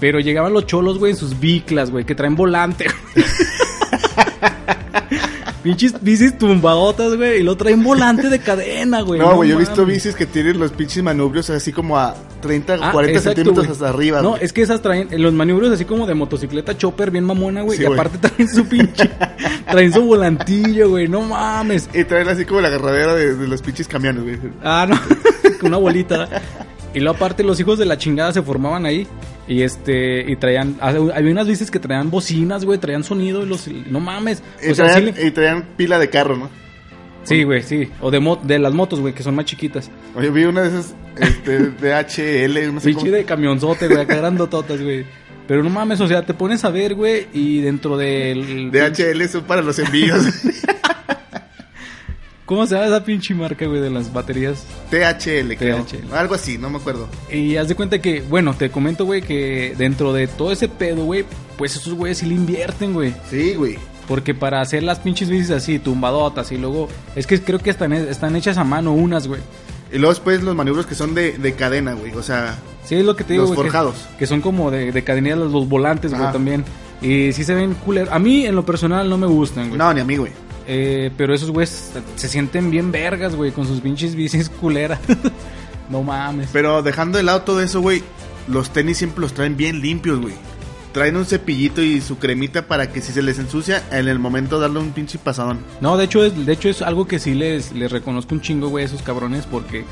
[0.03, 3.25] pero llegaban los cholos, güey, en sus biclas, güey, que traen volante, güey.
[5.63, 9.21] Pinches bicis tumbadotas, güey, y lo traen volante de cadena, güey.
[9.21, 12.79] no, güey, yo he visto bicis que tienen los pinches manubrios así como a 30,
[12.81, 14.21] Ah, 40 exacto, centímetros hasta arriba.
[14.21, 14.43] No, güey.
[14.43, 17.77] es que esas traen en los maniobros así como de motocicleta chopper bien mamona, güey.
[17.77, 19.09] Sí, y aparte traen su pinche.
[19.71, 21.07] traen su volantillo, güey.
[21.07, 21.89] No mames.
[21.93, 24.37] Y traen así como la agarradera de, de los pinches camiones, güey.
[24.65, 24.99] Ah, no.
[25.61, 26.27] Con una bolita.
[26.93, 29.07] Y luego aparte los hijos de la chingada se formaban ahí.
[29.47, 30.29] Y este.
[30.31, 30.77] Y traían.
[30.81, 32.79] Había unas bicis que traían bocinas, güey.
[32.79, 33.43] Traían sonido.
[33.43, 33.67] Y los.
[33.67, 34.41] No mames.
[34.65, 36.49] Y, O sea, sí, traían, le- y traían pila de carro, ¿no?
[37.23, 37.87] sí, güey, sí.
[38.01, 39.89] O de, mo- de las motos, güey, que son más chiquitas.
[40.15, 44.01] Oye, vi una de esas este, de HL, no sé Pinche de camionzote, güey.
[44.01, 45.05] Acá grandototas, güey.
[45.47, 47.27] Pero no mames, o sea, te pones a ver, güey.
[47.33, 48.71] Y dentro del.
[48.71, 50.25] De HL son para los envíos.
[52.45, 54.65] ¿Cómo se llama esa pinche marca, güey, de las baterías?
[54.89, 55.85] THL, creo.
[55.85, 56.13] THL.
[56.13, 57.07] Algo así, no me acuerdo.
[57.31, 61.05] Y haz de cuenta que, bueno, te comento, güey, que dentro de todo ese pedo,
[61.05, 61.23] güey,
[61.57, 63.13] pues esos güeyes sí le invierten, güey.
[63.29, 63.77] Sí, güey.
[64.07, 66.89] Porque para hacer las pinches bicis así, tumbadotas y luego...
[67.15, 69.39] Es que creo que están, están hechas a mano unas, güey.
[69.93, 72.11] Y luego después los maniobros que son de, de cadena, güey.
[72.13, 73.61] O sea, Sí, es lo que te digo, Los güey.
[73.63, 73.95] forjados.
[74.19, 76.65] Que, son como de, de cadenillas los, los volantes, güey, también.
[77.01, 78.11] Y sí se ven culeros.
[78.13, 79.77] A mí, en lo personal, no me gustan, güey.
[79.77, 80.31] no, ni a mí, güey.
[80.67, 84.99] Eh, pero esos güeyes se sienten bien vergas, güey, con sus pinches bicis culeras.
[85.89, 86.49] no mames.
[86.53, 88.03] Pero dejando de lado todo eso, güey,
[88.47, 90.35] los tenis siempre los traen bien limpios, güey.
[90.93, 94.59] Traen un cepillito y su cremita para que si se les ensucia, en el momento
[94.59, 95.59] darle un pinche pasadón.
[95.81, 98.69] No, de hecho es, de hecho es algo que sí les, les reconozco un chingo,
[98.69, 99.85] güey, a esos cabrones, porque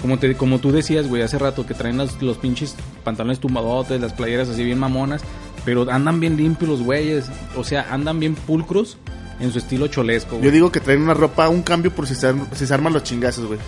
[0.00, 4.00] como te, como tú decías, güey, hace rato que traen los, los pinches pantalones tumbadotes,
[4.00, 5.22] las playeras así bien mamonas,
[5.64, 8.96] pero andan bien limpios los güeyes, o sea, andan bien pulcros
[9.40, 10.50] en su estilo cholesco, Yo güey.
[10.50, 13.02] digo que traen una ropa, un cambio por si se, arm- si se arman los
[13.02, 13.58] chingazos, güey.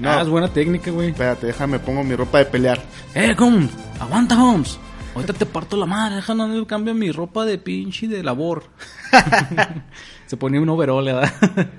[0.00, 1.10] No, Ah, es buena técnica, güey.
[1.10, 2.80] espérate, déjame, pongo mi ropa de pelear.
[3.14, 4.78] Eh, Holmes, aguanta, Holmes.
[5.14, 8.64] Ahorita te parto la madre, déjame cambio mi ropa de pinche de labor.
[10.26, 11.32] Se ponía un overol, ¿verdad?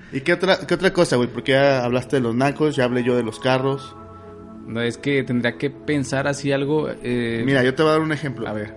[0.13, 1.30] ¿Y qué otra, qué otra cosa, güey?
[1.32, 3.95] Porque ya hablaste de los nacos, ya hablé yo de los carros.
[4.65, 6.88] no, es que tendría que pensar así algo.
[7.04, 8.47] Eh, Mira, yo te voy a dar un ejemplo.
[8.47, 8.76] a ver.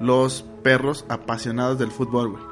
[0.00, 2.42] Los perros apasionados del fútbol, güey.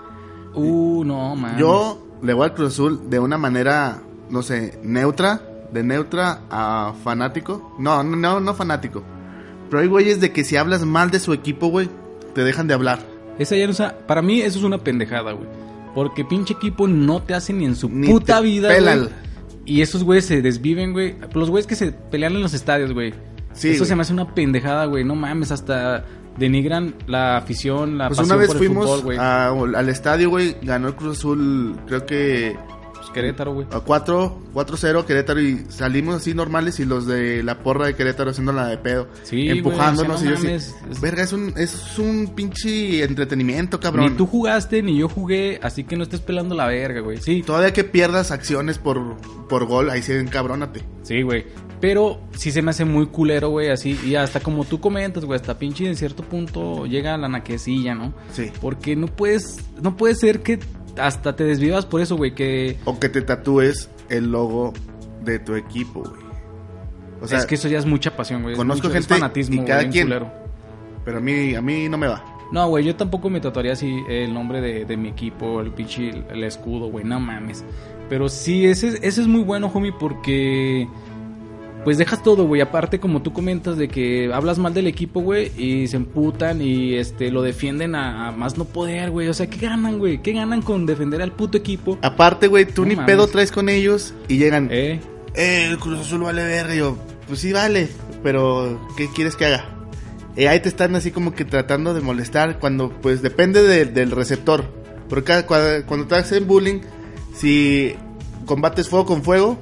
[0.54, 1.56] Uh, no, man.
[1.58, 5.40] Yo le voy al Cruz Azul de una manera, no sé, neutra,
[5.72, 7.74] de neutra a fanático.
[7.78, 9.02] No, no, no, no fanático.
[9.70, 11.88] Pero hay güeyes de que si hablas mal de su equipo, güey,
[12.34, 13.00] te dejan de hablar.
[13.38, 15.48] Esa ya no sea- para mí eso es una pendejada, güey.
[15.94, 19.06] Porque pinche equipo no te hace ni en su Ni puta te vida, pela güey.
[19.08, 19.12] el-
[19.64, 21.16] Y esos güeyes se desviven, güey.
[21.34, 23.14] Los güeyes que se pelean en los estadios, güey.
[23.52, 25.04] Sí, Eso se me hace una pendejada, güey.
[25.04, 26.04] No mames, hasta
[26.36, 29.18] denigran la afición, la Pues pasión una vez por el fuimos fútbol, güey.
[29.18, 32.56] a- al estadio, güey, ganó el Cruz Azul, creo que
[33.02, 33.66] Pues Querétaro, güey.
[33.72, 38.30] A 4, 4-0 Querétaro y salimos así normales y los de la porra de Querétaro
[38.30, 39.08] haciendo la de pedo.
[39.24, 42.32] Sí, empujándonos güey, o y sea, yo así, mames, es- Verga, es un, es un
[42.34, 44.10] pinche entretenimiento, cabrón.
[44.12, 47.18] Ni tú jugaste, ni yo jugué, así que no estés pelando la verga, güey.
[47.18, 49.16] Sí, Todavía que pierdas acciones por,
[49.48, 50.82] por gol, ahí sí encabrónate.
[51.02, 51.44] sí, güey.
[51.80, 53.98] Pero sí se me hace muy culero, güey, así.
[54.06, 58.14] Y hasta como tú comentas, güey, hasta pinche en cierto punto llega la naquecilla, ¿no?
[58.32, 58.52] Sí.
[58.60, 60.60] Porque no puedes, no puede ser que
[60.98, 62.78] hasta te desvivas por eso, güey, que...
[62.85, 64.72] O que te tatúes el logo
[65.24, 66.22] de tu equipo, güey.
[67.20, 68.57] O sea, es que eso ya es mucha pasión, güey.
[68.57, 70.07] conozco mucho- gente fanatismo, y cada güey, quien.
[70.07, 70.31] culero.
[71.05, 72.24] pero a mí, a mí no me va.
[72.50, 76.11] No, güey, yo tampoco me tatuaría así el nombre de, de mi equipo, el pinche,
[76.31, 77.64] el escudo, güey, no mames.
[78.11, 80.87] Pero sí, ese, ese es muy bueno, homie, porque
[81.84, 82.60] pues dejas todo, güey.
[82.60, 86.94] Aparte, como tú comentas, de que hablas mal del equipo, güey, y se emputan y
[86.94, 89.28] este lo defienden a, a más no poder, güey.
[89.28, 90.22] O sea, ¿qué ganan, güey?
[90.22, 91.98] ¿Qué ganan con defender al puto equipo?
[92.02, 93.06] Aparte, güey, tú No ni mames.
[93.12, 94.68] pedo traes con ellos y llegan.
[94.70, 95.00] Eh,
[95.34, 96.74] Eh, el Cruz Azul vale verga.
[96.74, 97.88] Y yo, pues sí vale,
[98.22, 99.64] pero ¿qué quieres que haga?
[100.36, 104.10] Eh, ahí te están así como que tratando de molestar cuando, pues depende de- del
[104.10, 104.64] receptor.
[105.08, 106.80] Porque cada- cua- cuando te hacen bullying,
[107.34, 107.94] si
[108.46, 109.58] combates fuego con fuego,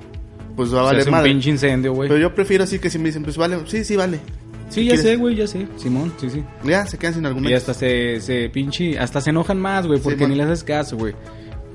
[0.61, 1.31] pues va a valer hace un madre.
[1.31, 2.09] pinche incendio, güey.
[2.09, 4.20] Pero yo prefiero así que si me dicen, pues vale, sí, sí vale.
[4.68, 5.66] Sí, ya quieres- sé, güey, ya sé.
[5.77, 6.44] Simón, sí, sí.
[6.64, 7.57] Ya, se quedan sin Y argumento.
[7.57, 11.14] hasta se, se pinche, hasta se enojan más, güey, porque ni les haces caso, güey.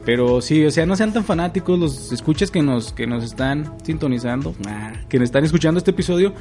[0.06, 3.74] Pero sí, o sea, no sean tan fanáticos los escuchas que nos, que nos están
[3.84, 6.32] sintonizando, nah, que nos están escuchando este episodio.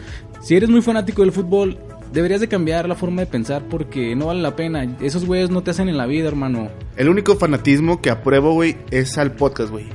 [0.42, 1.78] Si eres muy fanático del fútbol,
[2.12, 4.84] deberías de cambiar la forma de pensar porque no vale la pena.
[5.00, 6.68] Esos güeyes no te hacen en la vida, hermano.
[6.96, 9.86] El único fanatismo que apruebo, güey, es al podcast, güey.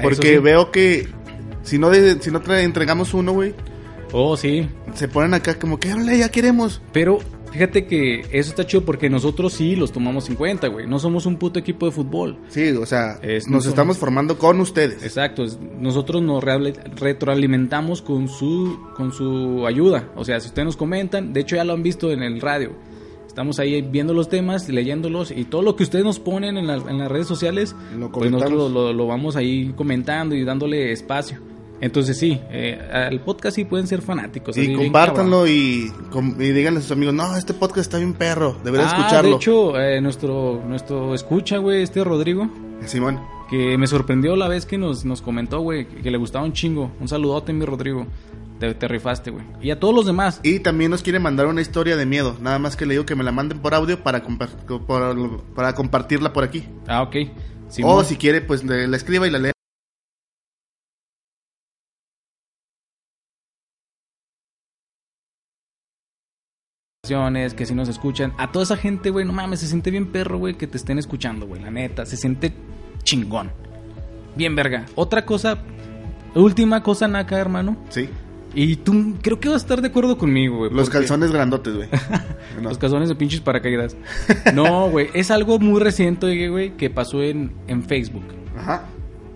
[0.00, 0.38] Porque sí.
[0.38, 1.08] veo que
[1.68, 3.54] si no, de- si no entregamos uno, güey,
[4.12, 4.68] Oh, sí.
[4.94, 6.80] se ponen acá como que, órale, ya queremos.
[6.92, 7.18] Pero
[7.52, 10.86] fíjate que eso está chido porque nosotros sí los tomamos en cuenta, güey.
[10.86, 12.38] No somos un puto equipo de fútbol.
[12.48, 15.02] Sí, o sea, Es- nos no estamos formando con ustedes.
[15.02, 16.42] Exacto, es- nosotros nos
[16.98, 20.08] retroalimentamos con su con su ayuda.
[20.16, 22.72] O sea, si ustedes nos comentan, de hecho ya lo han visto en el radio.
[23.26, 26.76] Estamos ahí viendo los temas, leyéndolos y todo lo que ustedes nos ponen en, la-
[26.88, 31.38] en las redes sociales, Lo pues nosotros lo vamos ahí comentando y dándole espacio.
[31.80, 34.56] Entonces sí, eh, al podcast sí pueden ser fanáticos.
[34.56, 35.92] Y compártanlo y,
[36.38, 39.30] y díganle a sus amigos, no, este podcast está bien perro, deberías Ah, escucharlo.
[39.30, 42.48] De hecho, eh, nuestro nuestro escucha, güey, este Rodrigo,
[42.84, 46.44] Simón, que me sorprendió la vez que nos, nos comentó, güey, que, que le gustaba
[46.44, 46.90] un chingo.
[47.00, 48.06] Un saludote, mi Rodrigo.
[48.58, 49.44] Te, te rifaste, güey.
[49.62, 50.40] Y a todos los demás.
[50.42, 53.14] y también nos quiere mandar una historia de miedo, nada más que le digo que
[53.14, 56.64] me la manden por audio para, por- para compartirla por aquí.
[56.88, 57.16] Ah, ok.
[57.84, 59.52] O si quiere, pues le- la escriba y la lea.
[67.56, 68.32] Que si nos escuchan.
[68.38, 70.98] A toda esa gente, güey, no mames, se siente bien perro, güey, que te estén
[70.98, 71.62] escuchando, güey.
[71.62, 72.52] La neta, se siente
[73.02, 73.50] chingón.
[74.36, 74.86] Bien, verga.
[74.94, 75.58] Otra cosa,
[76.34, 77.76] última cosa, Naka, hermano.
[77.88, 78.08] Sí,
[78.54, 80.70] Y tú creo que vas a estar de acuerdo conmigo, güey.
[80.70, 81.88] los porque- calzones grandotes, güey.
[82.56, 82.62] No.
[82.68, 83.96] Los calzones de pinches paracaídas.
[84.54, 88.24] No, güey, es algo muy reciente, güey, que pasó en, en Facebook.
[88.56, 88.84] Ajá.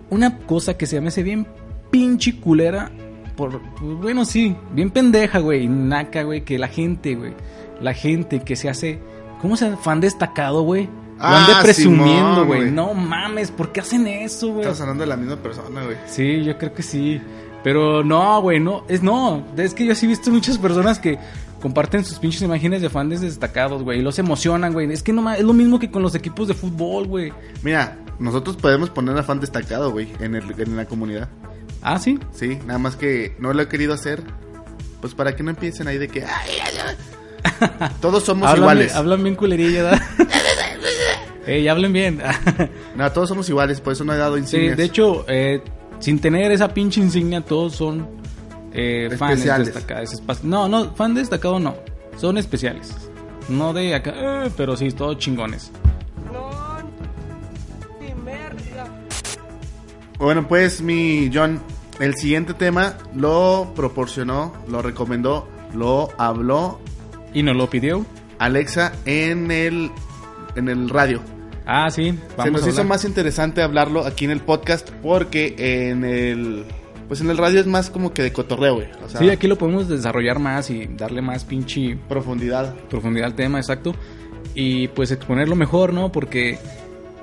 [0.09, 1.47] Una cosa que se me hace bien
[1.89, 2.91] pinche culera.
[3.35, 5.67] Por, pues, bueno, sí, bien pendeja, güey.
[5.67, 7.33] Naca, güey, que la gente, güey.
[7.83, 8.99] La gente que se hace.
[9.41, 9.75] ¿Cómo se?
[9.77, 10.85] Fan destacado, güey.
[11.17, 12.71] Lo Ah, ande presumiendo, Simón, güey.
[12.71, 14.61] No mames, ¿por qué hacen eso, güey?
[14.61, 15.97] Estamos hablando de la misma persona, güey.
[16.07, 17.21] Sí, yo creo que sí.
[17.63, 18.83] Pero no, güey, no.
[18.89, 19.45] Es no.
[19.55, 21.17] Es que yo sí he visto muchas personas que
[21.61, 23.99] comparten sus pinches imágenes de fans destacados, güey.
[23.99, 24.91] Y los emocionan, güey.
[24.91, 27.31] Es que no es lo mismo que con los equipos de fútbol, güey.
[27.61, 31.29] Mira, nosotros podemos poner a fan destacado, güey, en, el- en la comunidad.
[31.81, 32.19] Ah, sí.
[32.33, 34.23] Sí, nada más que no lo he querido hacer.
[34.99, 36.23] Pues para que no empiecen ahí de que.
[36.23, 36.95] "Ay, ay, ay".
[38.01, 38.85] Todos somos Hablan, iguales.
[38.87, 40.01] bien- hablan bien culerilla, ¿verdad?
[41.45, 42.21] Ey, hablen bien.
[42.95, 44.77] No, todos somos iguales, por eso no he dado sí, insignias.
[44.77, 45.61] de hecho, eh,
[45.99, 48.07] sin tener esa pinche insignia, todos son
[48.71, 50.21] eh, fans destacados.
[50.43, 51.75] No, no, fan destacado no.
[52.17, 52.93] Son especiales.
[53.49, 54.13] No de acá,
[54.45, 55.71] eh, pero sí, todos chingones.
[60.19, 61.61] Bueno, pues mi John,
[61.99, 66.79] el siguiente tema lo proporcionó, lo recomendó, lo habló
[67.33, 68.05] ¿Y nos lo pidió?
[68.39, 69.91] Alexa en el
[70.55, 71.21] en el radio.
[71.65, 72.11] Ah, sí.
[72.11, 76.65] Se Vamos nos a hizo más interesante hablarlo aquí en el podcast porque en el
[77.07, 78.87] pues en el radio es más como que de cotorreo, güey.
[79.03, 82.75] O sea, Sí, aquí lo podemos desarrollar más y darle más pinche profundidad.
[82.89, 83.95] profundidad al tema, exacto.
[84.55, 86.11] Y pues exponerlo mejor, ¿no?
[86.11, 86.59] Porque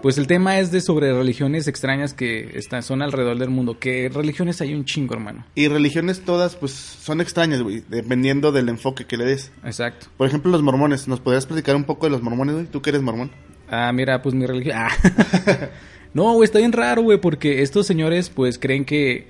[0.02, 3.78] pues el tema es de sobre religiones extrañas que están, son alrededor del mundo.
[3.78, 5.44] Que religiones hay un chingo, hermano.
[5.54, 9.52] Y religiones todas pues son extrañas, güey, dependiendo del enfoque que le des.
[9.64, 10.06] Exacto.
[10.16, 11.08] Por ejemplo, los mormones.
[11.08, 12.66] ¿Nos podrías platicar un poco de los mormones, güey?
[12.66, 13.30] ¿Tú que eres mormón?
[13.68, 14.76] Ah, mira, pues mi religión.
[14.78, 14.90] Ah.
[16.12, 19.28] No, güey, está bien raro, güey, porque estos señores, pues, creen que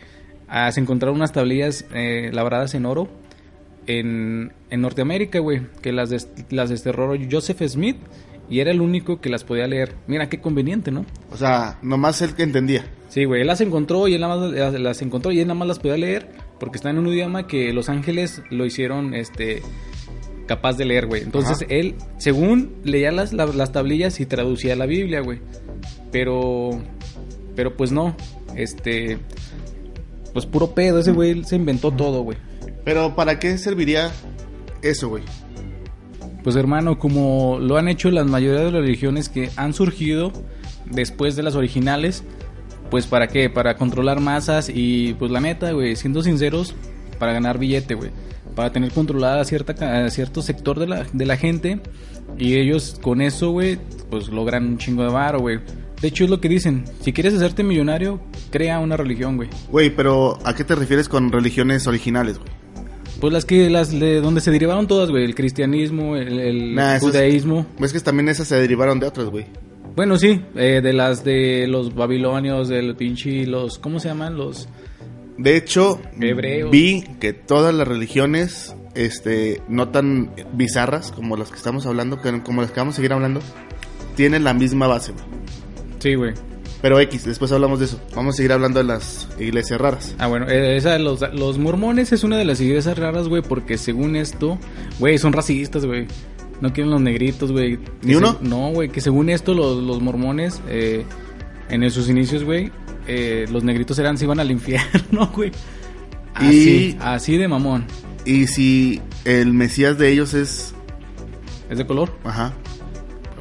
[0.48, 3.10] ah, se encontraron unas tablillas eh, labradas en oro
[3.86, 7.96] en, en Norteamérica, güey, que las, las desterró Joseph Smith
[8.50, 9.94] y era el único que las podía leer.
[10.06, 11.06] Mira, qué conveniente, ¿no?
[11.30, 12.84] O sea, nomás él que entendía.
[13.08, 15.58] Sí, güey, él las encontró y él nada más las, las encontró y él nada
[15.58, 19.62] más las podía leer porque están en un idioma que Los Ángeles lo hicieron, este,
[20.46, 21.22] capaz de leer, güey.
[21.22, 21.66] Entonces Ajá.
[21.70, 25.38] él, según leía las, la- las tablillas y traducía la Biblia, güey.
[26.12, 26.70] Pero,
[27.56, 28.14] pero pues no,
[28.56, 29.18] este,
[30.32, 32.36] pues puro pedo, ese güey se inventó todo, güey.
[32.84, 34.10] Pero ¿para qué serviría
[34.82, 35.22] eso, güey?
[36.42, 40.32] Pues hermano, como lo han hecho la mayoría de las religiones que han surgido
[40.86, 42.24] después de las originales,
[42.90, 46.74] pues para qué, para controlar masas y pues la neta, güey, siendo sinceros,
[47.18, 48.10] para ganar billete, güey,
[48.56, 51.80] para tener controlada cierta ca- cierto sector de la, de la gente
[52.38, 53.78] y ellos con eso, güey,
[54.10, 55.58] pues logran un chingo de varo, güey.
[56.00, 59.50] De hecho es lo que dicen, si quieres hacerte millonario, crea una religión, güey.
[59.70, 62.50] Güey, pero ¿a qué te refieres con religiones originales, güey?
[63.20, 66.96] Pues las que las de donde se derivaron todas, güey, el cristianismo, el, el Nah,
[66.96, 67.66] esas- judaísmo.
[67.80, 69.46] Es que también esas se derivaron de otras, güey.
[69.96, 74.36] Bueno, sí, eh, de las de los babilonios, del pinche, los, ¿cómo se llaman?
[74.36, 74.68] Los,
[75.36, 76.70] De hecho, Hebreos.
[76.70, 82.62] vi que todas las religiones, este, no tan bizarras como las que estamos hablando, como
[82.62, 83.40] las que vamos a seguir hablando,
[84.16, 85.24] tienen la misma base, güey.
[85.98, 86.32] sí, güey.
[86.82, 88.00] Pero X, después hablamos de eso.
[88.16, 90.14] Vamos a seguir hablando de las iglesias raras.
[90.18, 93.42] Ah, bueno, eh, esa de los, los mormones es una de las iglesias raras, güey,
[93.42, 94.58] porque según esto,
[94.98, 96.06] güey, son racistas, güey.
[96.62, 97.78] No quieren los negritos, güey.
[98.02, 98.38] ¿Ni uno?
[98.40, 101.04] se- no, güey, que según esto los, los mormones, eh,
[101.68, 102.70] en sus inicios, güey,
[103.06, 105.50] eh, los negritos eran, se iban al infierno, güey.
[106.34, 107.84] Así, Y- así de mamón.
[108.24, 110.74] Y si el Mesías de ellos es...
[111.70, 112.10] ¿Es de color?
[112.24, 112.52] Ajá.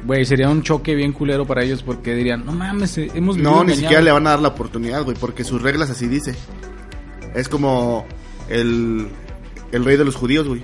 [0.04, 3.50] Güey, sería un choque bien culero para ellos porque dirían, no mames, eh, hemos vivido
[3.50, 3.78] No, ni engañados".
[3.80, 6.34] siquiera le van a dar la oportunidad, güey, porque sus reglas así dice.
[7.34, 8.06] Es como
[8.48, 9.08] el,
[9.72, 10.62] el rey de los judíos, güey.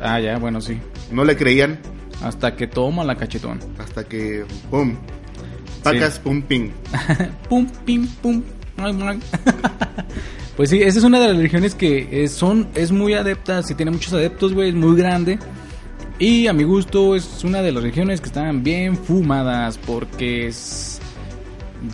[0.00, 0.78] Ah, ya, bueno, sí.
[1.12, 1.78] No le creían
[2.22, 3.60] Hasta que toma la cachetón.
[3.78, 4.44] hasta que...
[4.70, 4.96] ¡Pum!
[5.82, 6.70] Pacas, pum, ping.
[7.48, 8.42] pum, pim, pum.
[8.78, 9.20] ay, ay.
[10.56, 13.74] pues sí, esa es una de las religiones que eh, son, es muy adepta, sí
[13.74, 15.38] tiene muchos adeptos, güey, es muy grande.
[16.22, 21.00] Y a mi gusto es una de las religiones que están bien fumadas porque es...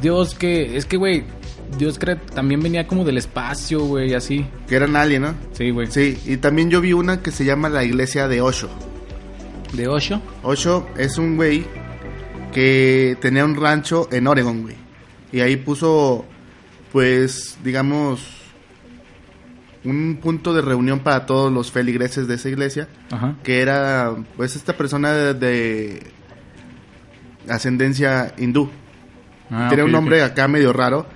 [0.02, 1.24] Dios que, es que, güey,
[1.78, 4.44] Dios cree, también venía como del espacio, güey, así.
[4.68, 5.34] Que eran alien, ¿no?
[5.52, 5.86] Sí, güey.
[5.90, 8.68] Sí, y también yo vi una que se llama la iglesia de Osho.
[9.72, 10.20] De Osho.
[10.42, 11.64] Osho es un güey
[12.52, 14.76] que tenía un rancho en Oregon, güey.
[15.32, 16.26] Y ahí puso,
[16.92, 18.20] pues, digamos,
[19.84, 22.88] un punto de reunión para todos los feligreses de esa iglesia.
[23.10, 23.34] Ajá.
[23.42, 26.02] Que era, pues, esta persona de, de
[27.48, 28.70] ascendencia hindú.
[29.50, 31.06] Ah, Tiene un nombre acá medio raro.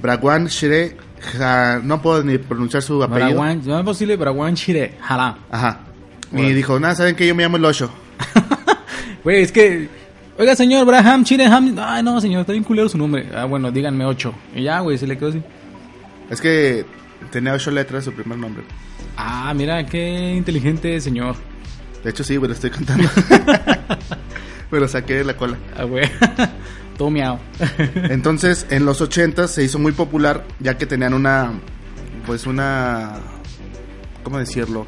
[0.00, 0.96] Bragwan Shre...
[1.36, 3.26] Ja- no puedo ni pronunciar su apellido.
[3.30, 5.36] Braguan, no es posible, Braguan Shire, jala.
[5.50, 5.80] Ajá.
[6.32, 6.54] Y Órale.
[6.54, 7.90] dijo, nada, ¿saben que Yo me llamo el Osho.
[9.24, 9.88] Güey, es que.
[10.38, 11.74] Oiga, señor, Braham, Chireham.
[11.80, 13.28] Ay, no, señor, está bien culero su nombre.
[13.34, 14.32] Ah, bueno, díganme ocho.
[14.54, 15.42] Y ya, güey, se le quedó así.
[16.30, 16.86] Es que
[17.30, 18.64] tenía ocho letras su primer nombre.
[19.16, 21.36] Ah, mira, qué inteligente señor.
[22.02, 23.08] De hecho, sí, güey, lo estoy contando.
[24.70, 25.56] Me lo saqué de la cola.
[25.76, 26.08] Ah, güey.
[26.98, 27.38] Todo miau.
[27.94, 31.52] Entonces, en los 80 se hizo muy popular, ya que tenían una,
[32.26, 33.16] pues una,
[34.22, 34.86] ¿cómo decirlo?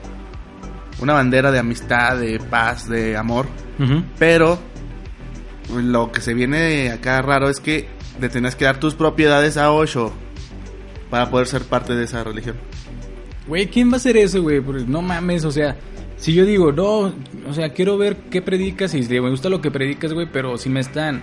[1.01, 3.47] Una bandera de amistad, de paz, de amor.
[4.19, 4.59] Pero
[5.75, 7.89] lo que se viene acá raro es que
[8.21, 10.13] le tenías que dar tus propiedades a Osho
[11.11, 12.57] para poder ser parte de esa religión.
[13.47, 14.61] Güey, ¿quién va a hacer eso, güey?
[14.61, 15.77] Porque No mames, o sea,
[16.17, 17.13] si yo digo, no,
[17.49, 20.69] o sea, quiero ver qué predicas y me gusta lo que predicas, güey, pero si
[20.69, 21.23] me están,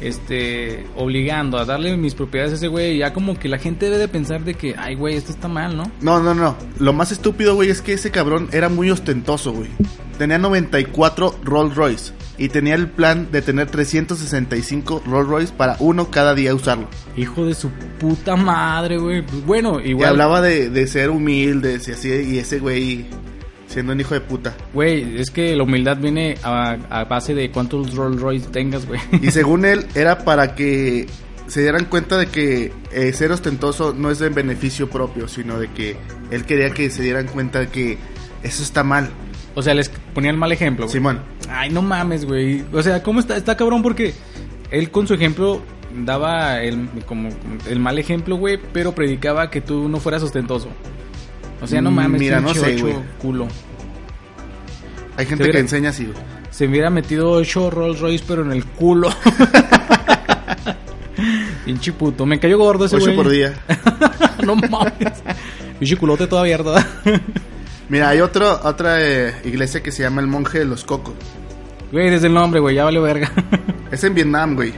[0.00, 3.98] este, obligando a darle mis propiedades a ese güey, ya como que la gente debe
[3.98, 5.90] de pensar de que, ay, güey, esto está mal, ¿no?
[6.00, 6.56] No, no, no.
[6.78, 9.70] Lo más estúpido, güey, es que ese cabrón era muy ostentoso, güey.
[10.18, 16.10] Tenía 94 Rolls Royce y tenía el plan de tener 365 Rolls Royce para uno
[16.10, 16.88] cada día usarlo.
[17.16, 19.22] Hijo de su puta madre, güey.
[19.22, 20.10] Pues bueno, Y igual.
[20.10, 23.06] hablaba de, de ser humilde, y así, y ese güey
[23.66, 24.54] siendo un hijo de puta.
[24.72, 29.00] Güey, es que la humildad viene a, a base de cuántos Rolls Royce tengas, güey.
[29.22, 31.06] Y según él, era para que
[31.46, 35.68] se dieran cuenta de que eh, ser ostentoso no es en beneficio propio, sino de
[35.68, 35.96] que
[36.30, 37.98] él quería que se dieran cuenta de que
[38.42, 39.10] eso está mal.
[39.54, 40.92] O sea, les ponía el mal ejemplo, güey.
[40.92, 41.20] Simón.
[41.50, 42.64] Ay, no mames, güey.
[42.72, 43.36] O sea, ¿cómo está?
[43.36, 44.14] Está cabrón porque
[44.70, 45.60] él con su ejemplo
[46.04, 47.28] daba el, como,
[47.68, 50.68] el mal ejemplo, güey, pero predicaba que tú no fueras ostentoso.
[51.60, 53.46] O sea, no Mm, mames, mira, no sé, ocho culo.
[55.16, 56.16] Hay gente que enseña así, güey.
[56.50, 59.10] Se hubiera metido ocho Rolls Royce, pero en el culo.
[61.64, 62.26] Pinche puto.
[62.26, 63.16] Me cayó gordo ese güey.
[63.16, 63.54] por día.
[64.44, 65.22] no mames.
[65.78, 66.86] Pinche culote toda abierta.
[67.88, 71.14] Mira, hay otro, otra eh, iglesia que se llama el Monje de los Cocos.
[71.92, 72.74] Güey, desde el nombre, güey.
[72.76, 73.30] Ya vale verga.
[73.90, 74.72] Es en Vietnam, güey.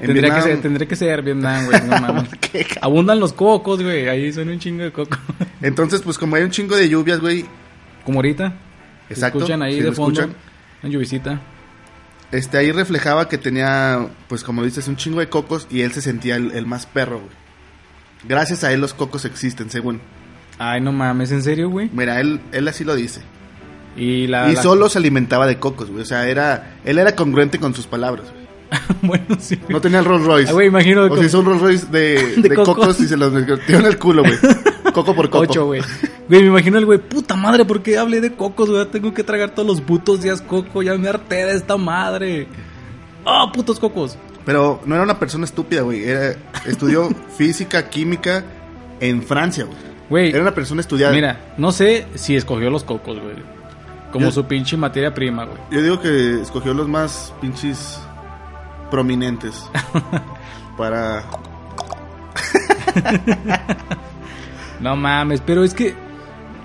[0.00, 1.80] En Tendría que, ser, tendría que ser Vietnam, güey.
[1.82, 2.28] No mames.
[2.40, 4.08] ¿Qué ca- Abundan los cocos, güey.
[4.08, 5.16] Ahí son un chingo de coco.
[5.62, 7.46] Entonces, pues como hay un chingo de lluvias, güey.
[8.04, 8.52] Como ahorita.
[9.08, 9.38] Exacto.
[9.38, 10.20] Escuchan ahí si de fondo.
[10.20, 10.40] escuchan,
[10.82, 11.40] Una lluvisita.
[12.32, 16.00] Este, ahí reflejaba que tenía, pues como dices, un chingo de cocos y él se
[16.02, 17.30] sentía el, el más perro, güey.
[18.28, 20.00] Gracias a él los cocos existen, según.
[20.62, 21.32] Ay, no mames.
[21.32, 21.88] ¿En serio, güey?
[21.92, 23.22] Mira, él, él así lo dice.
[23.96, 24.50] Y la...
[24.50, 26.02] y la- solo se alimentaba de cocos, güey.
[26.02, 28.40] O sea, era, él era congruente con sus palabras, güey.
[29.02, 29.56] bueno, sí.
[29.56, 29.72] güey.
[29.72, 30.50] No tenía el Rolls Royce.
[30.50, 32.76] Ah, güey, imagino O si hizo un Rolls Royce de, De de cocos.
[32.76, 34.34] cocos y se los metió en el culo, güey.
[34.94, 35.44] Coco por coco.
[35.44, 35.80] Ocho, güey.
[36.28, 38.84] Güey, me imagino el güey, puta madre, ¿por qué hablé de cocos, güey?
[38.86, 42.48] Tengo que tragar todos los putos días coco, ya me harté de esta madre.
[43.24, 44.18] ¡Ah, putos cocos!
[44.44, 46.02] Pero no era una persona estúpida, güey.
[46.08, 46.34] Era-
[46.66, 48.44] Estudió física, química
[48.98, 49.78] en Francia, güey.
[50.10, 51.14] Güey, Era una persona estudiada.
[51.14, 53.36] mira, no sé si escogió los cocos, güey.
[54.12, 55.58] Como Yo- su pinche materia prima, güey.
[55.70, 58.00] Yo digo que escogió los más pinches
[58.90, 59.64] prominentes
[60.76, 61.24] para...
[64.80, 65.94] No mames, pero es que.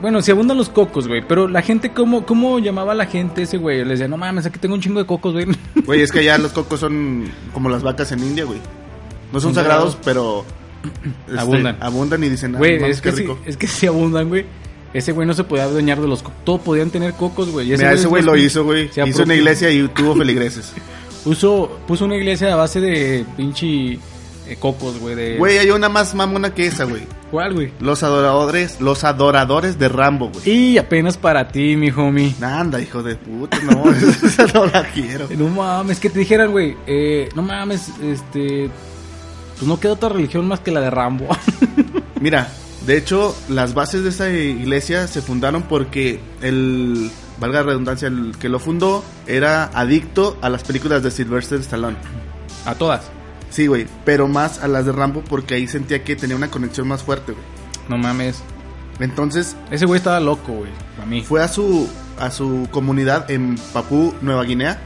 [0.01, 1.21] Bueno, si abundan los cocos, güey.
[1.27, 3.79] Pero la gente, ¿cómo, ¿cómo llamaba a la gente ese, güey?
[3.79, 5.47] Les decía, no mames, aquí tengo un chingo de cocos, güey.
[5.86, 8.60] Güey, es que allá los cocos son como las vacas en India, güey.
[9.34, 10.05] No son, Son sagrados, sagrados.
[10.05, 10.45] pero...
[11.27, 11.77] este, Abundan.
[11.79, 13.39] Abundan y dicen, ah, Güey, es, que rico.
[13.45, 14.45] es que si abundan, güey.
[14.93, 16.45] Ese güey no se podía adueñar de los cocos.
[16.45, 17.67] Todos podían tener cocos, güey.
[17.67, 18.89] Mira, ese güey lo hizo, güey.
[19.05, 20.71] Hizo una iglesia y tuvo feligreses.
[21.23, 23.99] Puso, puso una iglesia a base de pinche
[24.47, 25.15] eh, cocos, güey.
[25.15, 25.37] De...
[25.37, 27.01] Güey, hay una más mamona que esa, güey.
[27.31, 27.71] ¿Cuál, güey?
[27.79, 30.49] Los adoradores, los adoradores de Rambo, güey.
[30.49, 32.33] Y apenas para ti, mi homie.
[32.41, 33.91] Anda, hijo de puta, no,
[34.23, 35.27] esa no la quiero.
[35.35, 38.69] No mames, que te dijeran, güey, eh, no mames, este,
[39.55, 41.27] pues no queda otra religión más que la de Rambo.
[42.21, 42.49] Mira,
[42.85, 48.35] de hecho, las bases de esa iglesia se fundaron porque el, valga la redundancia, el
[48.39, 51.97] que lo fundó era adicto a las películas de Sylvester Stallone.
[52.65, 53.09] A todas.
[53.49, 56.87] Sí, güey, pero más a las de Rambo porque ahí sentía que tenía una conexión
[56.87, 57.43] más fuerte, güey.
[57.89, 58.43] No mames.
[58.99, 61.21] Entonces Ese güey estaba loco, güey, para mí.
[61.21, 61.87] fue a su
[62.19, 64.79] a su comunidad en Papú, Nueva Guinea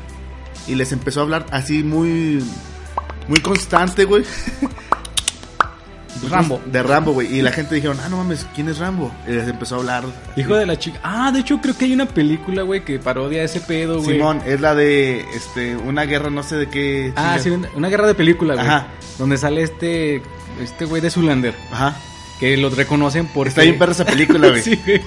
[0.67, 2.43] y les empezó a hablar así muy
[3.29, 4.25] muy constante, güey.
[6.29, 6.59] Rambo.
[6.65, 7.33] De Rambo, güey.
[7.33, 9.11] Y la gente dijeron, ah, no mames, ¿quién es Rambo?
[9.27, 10.03] Y les empezó a hablar.
[10.35, 10.99] Hijo de la chica.
[11.03, 14.17] Ah, de hecho creo que hay una película, güey, que parodia ese pedo, güey.
[14.17, 17.13] Simón, es la de este una guerra no sé de qué.
[17.15, 18.65] Ah, sí, una, una guerra de película, güey.
[18.65, 18.87] Ajá.
[19.17, 20.21] Donde sale este,
[20.61, 21.55] este güey de Zulander.
[21.71, 21.95] Ajá.
[22.39, 23.49] Que los reconocen porque...
[23.49, 24.61] Está bien perra esa película, güey.
[24.61, 25.01] sí, güey.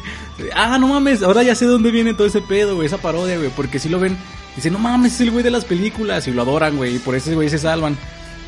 [0.54, 3.36] Ah, no mames, ahora ya sé de dónde viene todo ese pedo, güey, esa parodia,
[3.36, 3.50] güey.
[3.50, 4.16] Porque si lo ven,
[4.56, 6.26] dicen, no mames, es el güey de las películas.
[6.28, 6.96] Y lo adoran, güey.
[6.96, 7.96] Y por ese güey se salvan.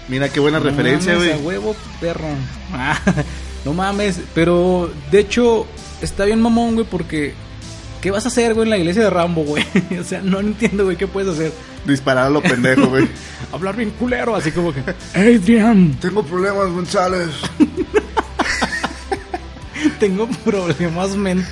[0.09, 1.35] Mira qué buena No referencia, güey.
[1.43, 2.29] huevo, perro.
[2.73, 2.99] Ah,
[3.65, 5.67] no mames, pero de hecho
[6.03, 7.33] está bien mamón, güey, porque
[8.03, 9.65] ¿qué vas a hacer, güey, en la iglesia de Rambo, güey?
[10.01, 11.53] o sea, no entiendo, güey, ¿qué puedes hacer?
[11.87, 13.09] Disparar a lo pendejo, güey.
[13.53, 14.83] Hablar bien culero, así como que,
[15.15, 17.29] Adrian, Tengo problemas mentales.
[20.01, 21.47] tengo problemas mentales.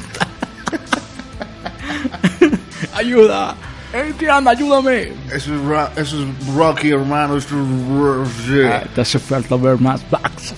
[2.95, 3.57] Ayuda.
[3.94, 5.12] Adrian, ayúdame.
[5.33, 7.37] Eso es, eso es Rocky, hermano.
[7.37, 10.55] Eso es Ah, te hace falta ver más backs.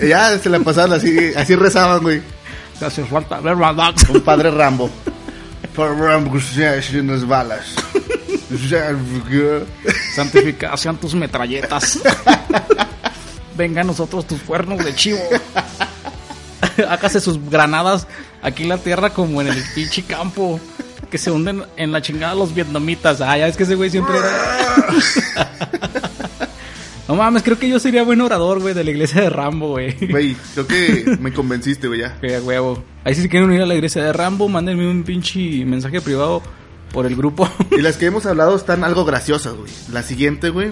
[0.00, 2.22] Y Ya se la pasaban así, así rezaban, güey.
[2.78, 4.08] Te hace falta ver más backs.
[4.08, 4.90] Un padre Rambo.
[5.76, 7.74] Para Rambo se hacen las balas.
[10.14, 12.00] Santificadas sean tus metralletas.
[13.56, 15.20] Venga a nosotros tus cuernos de chivo.
[16.88, 18.06] Hágase sus granadas
[18.42, 20.60] aquí en la tierra como en el pinche campo.
[21.10, 23.20] Que se hunden en la chingada los vietnamitas.
[23.20, 24.88] Ah, ya es que ese güey siempre era.
[27.08, 29.96] No mames, creo que yo sería buen orador, güey, de la iglesia de Rambo, güey.
[30.10, 32.20] Güey, creo que me convenciste, güey, ya.
[32.20, 32.84] Que huevo.
[33.02, 36.42] Ahí sí si quieren unir a la iglesia de Rambo, mándenme un pinche mensaje privado
[36.92, 37.48] por el grupo.
[37.70, 39.72] Y las que hemos hablado están algo graciosas, güey.
[39.90, 40.70] La siguiente, güey,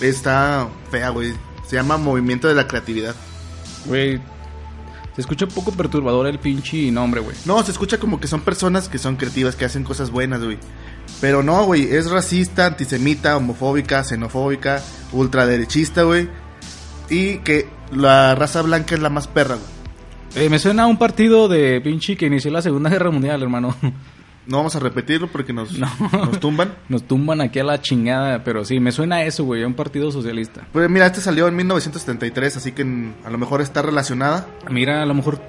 [0.00, 1.34] está fea, güey.
[1.68, 3.14] Se llama Movimiento de la Creatividad.
[3.84, 4.20] Güey,
[5.14, 7.36] se escucha un poco perturbador el pinche nombre, güey.
[7.44, 10.58] No, se escucha como que son personas que son creativas, que hacen cosas buenas, güey.
[11.20, 16.28] Pero no, güey, es racista, antisemita, homofóbica, xenofóbica, ultraderechista, güey.
[17.10, 20.46] Y que la raza blanca es la más perra, güey.
[20.46, 23.76] Eh, me suena a un partido de pinche que inició la Segunda Guerra Mundial, hermano.
[24.46, 25.88] No vamos a repetirlo porque nos, No.
[26.12, 26.74] nos tumban.
[26.88, 29.74] Nos tumban aquí a la chingada, pero sí, me suena a eso, güey, a un
[29.74, 30.66] partido socialista.
[30.72, 32.82] Pues mira, este salió en 1973, así que
[33.24, 34.46] a lo mejor está relacionada.
[34.70, 35.40] Mira, a lo mejor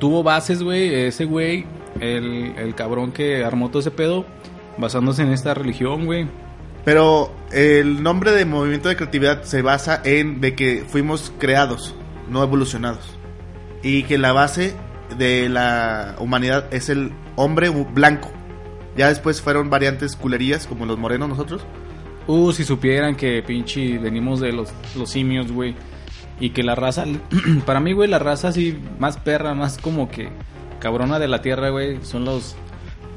[0.00, 1.64] tuvo bases, güey, ese güey,
[2.00, 4.26] el, el cabrón que armó todo ese pedo,
[4.78, 6.26] basándose en esta religión, güey.
[6.84, 11.94] Pero el nombre de movimiento de creatividad se basa en de que fuimos creados,
[12.28, 13.16] no evolucionados.
[13.82, 14.74] Y que la base
[15.18, 18.30] de la humanidad es el hombre blanco.
[18.96, 21.62] Ya después fueron variantes culerías como los morenos nosotros.
[22.26, 25.74] Uh, si supieran que pinche venimos de los, los simios, güey.
[26.40, 27.04] Y que la raza,
[27.66, 30.30] para mí, güey, la raza así más perra, más como que
[30.80, 32.56] cabrona de la tierra, güey, son los,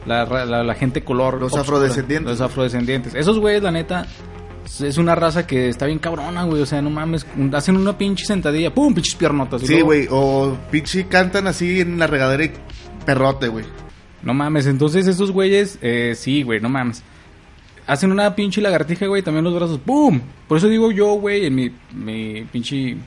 [0.06, 1.36] la, ra- la, la gente color.
[1.36, 2.32] Los obscura, afrodescendientes.
[2.32, 3.16] Los afrodescendientes.
[3.16, 4.06] Esos güeyes, la neta,
[4.80, 6.62] es una raza que está bien cabrona, güey.
[6.62, 9.62] O sea, no mames, hacen una pinche sentadilla, pum, pinches piernotas.
[9.62, 10.08] Sí, güey.
[10.12, 12.52] O pinche cantan así en la regadera y
[13.06, 13.66] perrote, güey.
[14.24, 17.04] No mames, entonces esos güeyes, eh, sí, güey, no mames.
[17.86, 20.20] Hacen una pinche lagartija, güey, también los brazos, ¡pum!
[20.48, 22.98] Por eso digo yo, güey, en mi, mi pinche...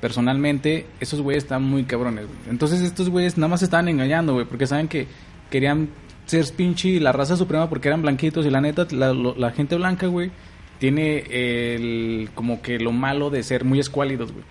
[0.00, 2.38] Personalmente, esos güeyes están muy cabrones, güey.
[2.50, 5.08] Entonces estos güeyes nada más se estaban engañando, güey, porque saben que
[5.50, 5.88] querían
[6.26, 10.06] ser pinche la raza suprema porque eran blanquitos y la neta, la, la gente blanca,
[10.06, 10.30] güey,
[10.78, 12.30] tiene el...
[12.34, 14.44] como que lo malo de ser muy escuálidos, güey.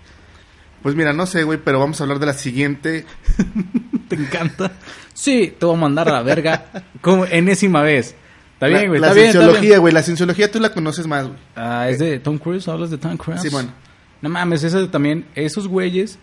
[0.82, 3.04] Pues mira, no sé, güey, pero vamos a hablar de la siguiente.
[4.08, 4.72] ¿Te encanta?
[5.12, 6.66] Sí, te voy a mandar a la verga
[7.00, 8.14] como enésima vez.
[8.54, 9.32] Está bien, la, güey, la está bien.
[9.32, 9.92] cienciología, güey.
[9.92, 11.38] La cienciología tú la conoces más, güey.
[11.56, 13.42] Ah, es de Tom Cruise, hablas de Tom Cruise.
[13.42, 13.72] Simón.
[14.20, 16.18] No mames, eso también, esos güeyes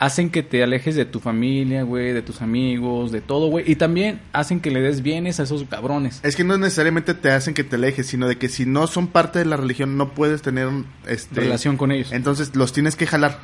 [0.00, 3.70] hacen que te alejes de tu familia, güey, de tus amigos, de todo, güey.
[3.70, 6.20] Y también hacen que le des bienes a esos cabrones.
[6.24, 9.06] Es que no necesariamente te hacen que te alejes, sino de que si no son
[9.06, 10.68] parte de la religión no puedes tener
[11.06, 12.10] este, Relación con ellos.
[12.12, 13.38] Entonces los tienes que jalar.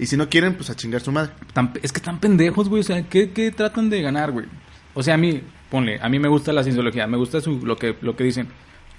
[0.00, 1.30] Y si no quieren, pues a chingar su madre.
[1.52, 2.80] Tan- es que están pendejos, güey.
[2.80, 4.46] O sea, ¿qué, qué tratan de ganar, güey?
[4.94, 7.76] O sea, a mí, ponle, a mí me gusta la cienciología, me gusta su- lo,
[7.76, 8.48] que, lo que dicen.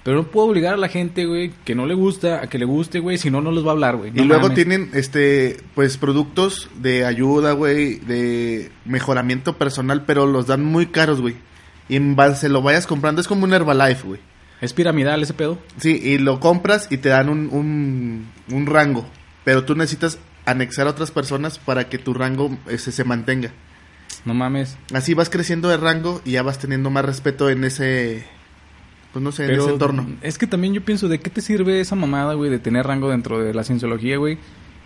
[0.02, 2.64] Pero no puedo obligar a la gente, güey, que no le gusta, a que le
[2.64, 4.12] guste, güey, si no, no les va a hablar, güey.
[4.14, 4.54] y luego mames.
[4.54, 11.20] tienen, este, pues productos de ayuda, güey, de mejoramiento personal, pero los dan muy caros,
[11.20, 11.36] güey.
[11.88, 14.20] Y en base lo vayas comprando, es como un Herbalife, güey.
[14.60, 15.58] Es piramidal ese pedo.
[15.78, 19.06] Sí, y lo compras y te dan un, un, un rango.
[19.44, 23.52] Pero tú necesitas anexar a otras personas para que tu rango ese, se mantenga.
[24.24, 24.76] No mames.
[24.92, 28.26] Así vas creciendo de rango y ya vas teniendo más respeto en ese,
[29.12, 30.06] pues no sé, en Pero ese entorno.
[30.22, 33.10] es que también yo pienso, ¿de qué te sirve esa mamada, güey, de tener rango
[33.10, 34.38] dentro de la cienciología, güey?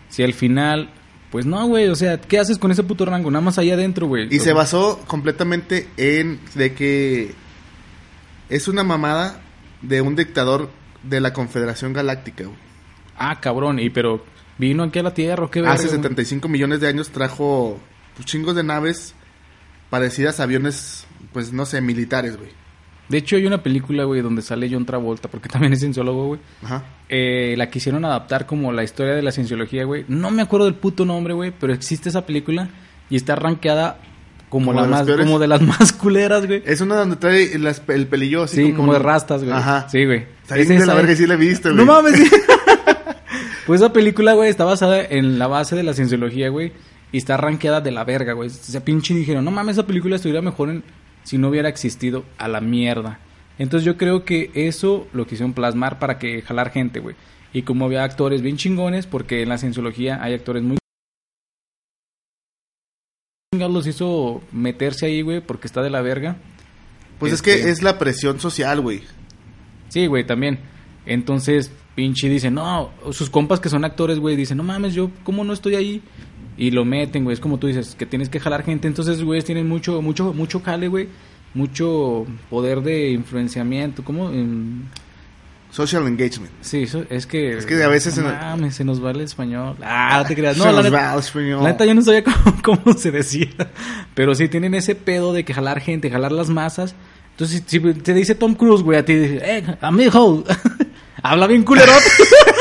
[0.09, 0.91] Si al final,
[1.31, 3.31] pues no, güey, o sea, ¿qué haces con ese puto rango?
[3.31, 4.35] Nada más allá adentro, güey.
[4.35, 7.35] Y se basó completamente en de que
[8.49, 9.43] es una mamada
[9.83, 10.71] de un dictador
[11.03, 12.45] de la Confederación Galáctica.
[12.45, 12.57] güey.
[13.17, 14.25] Ah, cabrón, y pero
[14.59, 15.97] vino aquí a la Tierra, ¿o qué Hace verga, güey?
[15.97, 17.79] 75 millones de años trajo
[18.17, 19.15] pues, chingos de naves
[19.91, 22.51] parecidas a aviones, pues no sé, militares, güey.
[23.09, 26.41] De hecho, hay una película, güey, donde sale John Travolta, porque también es cienciólogo, güey.
[26.63, 26.85] Ajá.
[27.09, 30.05] Eh, la quisieron adaptar como la historia de la cienciología, güey.
[30.09, 32.69] No me acuerdo del puto nombre, güey, pero existe esa película
[33.11, 33.99] y está rankeada
[34.49, 35.27] como, ¿Como la de las más, peores?
[35.27, 36.63] como de las más culeras, güey.
[36.65, 39.55] Es una donde trae las- el pelillo así Sí, como, de rastas, güey.
[39.55, 39.87] Ajá.
[39.91, 40.27] Sí, güey.
[40.55, 41.17] Es de la verga, güey.
[41.17, 41.77] sí la he visto, güey.
[41.85, 42.31] No mames, sí.
[43.67, 46.73] pues esa película, güey, está basada en la base de la cienciología, güey.
[47.13, 48.49] Y está rankeada de la verga, güey.
[48.49, 50.83] O sea, pinche dijeron, no mames, esa película estuviera mejor en-
[51.25, 53.19] si no hubiera existido a la mierda.
[53.59, 57.17] Entonces yo creo que eso lo quisieron plasmar para que jalar gente, güey.
[57.53, 60.77] Y como había actores bien chingones, porque en la cienciología hay actores muy
[63.53, 66.37] los hizo meterse ahí, güey, porque está de la verga.
[67.19, 69.03] Pues es Este- que es la presión social, güey.
[69.89, 70.59] Sí, güey, también.
[71.07, 75.45] Entonces, pinche dice, no, sus compas que son actores, güey, dicen, no mames, yo, ¿cómo
[75.45, 76.03] no estoy ahí?
[76.57, 78.87] Y lo meten, güey, es como tú dices, que tienes que jalar gente.
[78.89, 81.09] Entonces, güey, tienen mucho, mucho, mucho jale, güey,
[81.55, 84.31] mucho poder de influenciamiento, ¿cómo?
[84.31, 84.89] En-
[85.71, 86.53] Social engagement.
[86.61, 87.57] Sí, es que...
[87.59, 89.77] Es que a veces No mames, se nos va el español.
[89.83, 90.57] Ah, no te creas.
[90.57, 91.63] No, Se la nos neta, va el español.
[91.65, 92.23] la neta yo no sabía
[92.63, 93.49] cómo, cómo se decía.
[94.15, 96.95] Pero sí tienen ese pedo de que jalar gente, jalar las masas.
[97.33, 100.45] Entonces, si si te dice Tom Cruise, güey, a ti dice, eh, amigo,
[101.25, 102.05] habla bien culerote.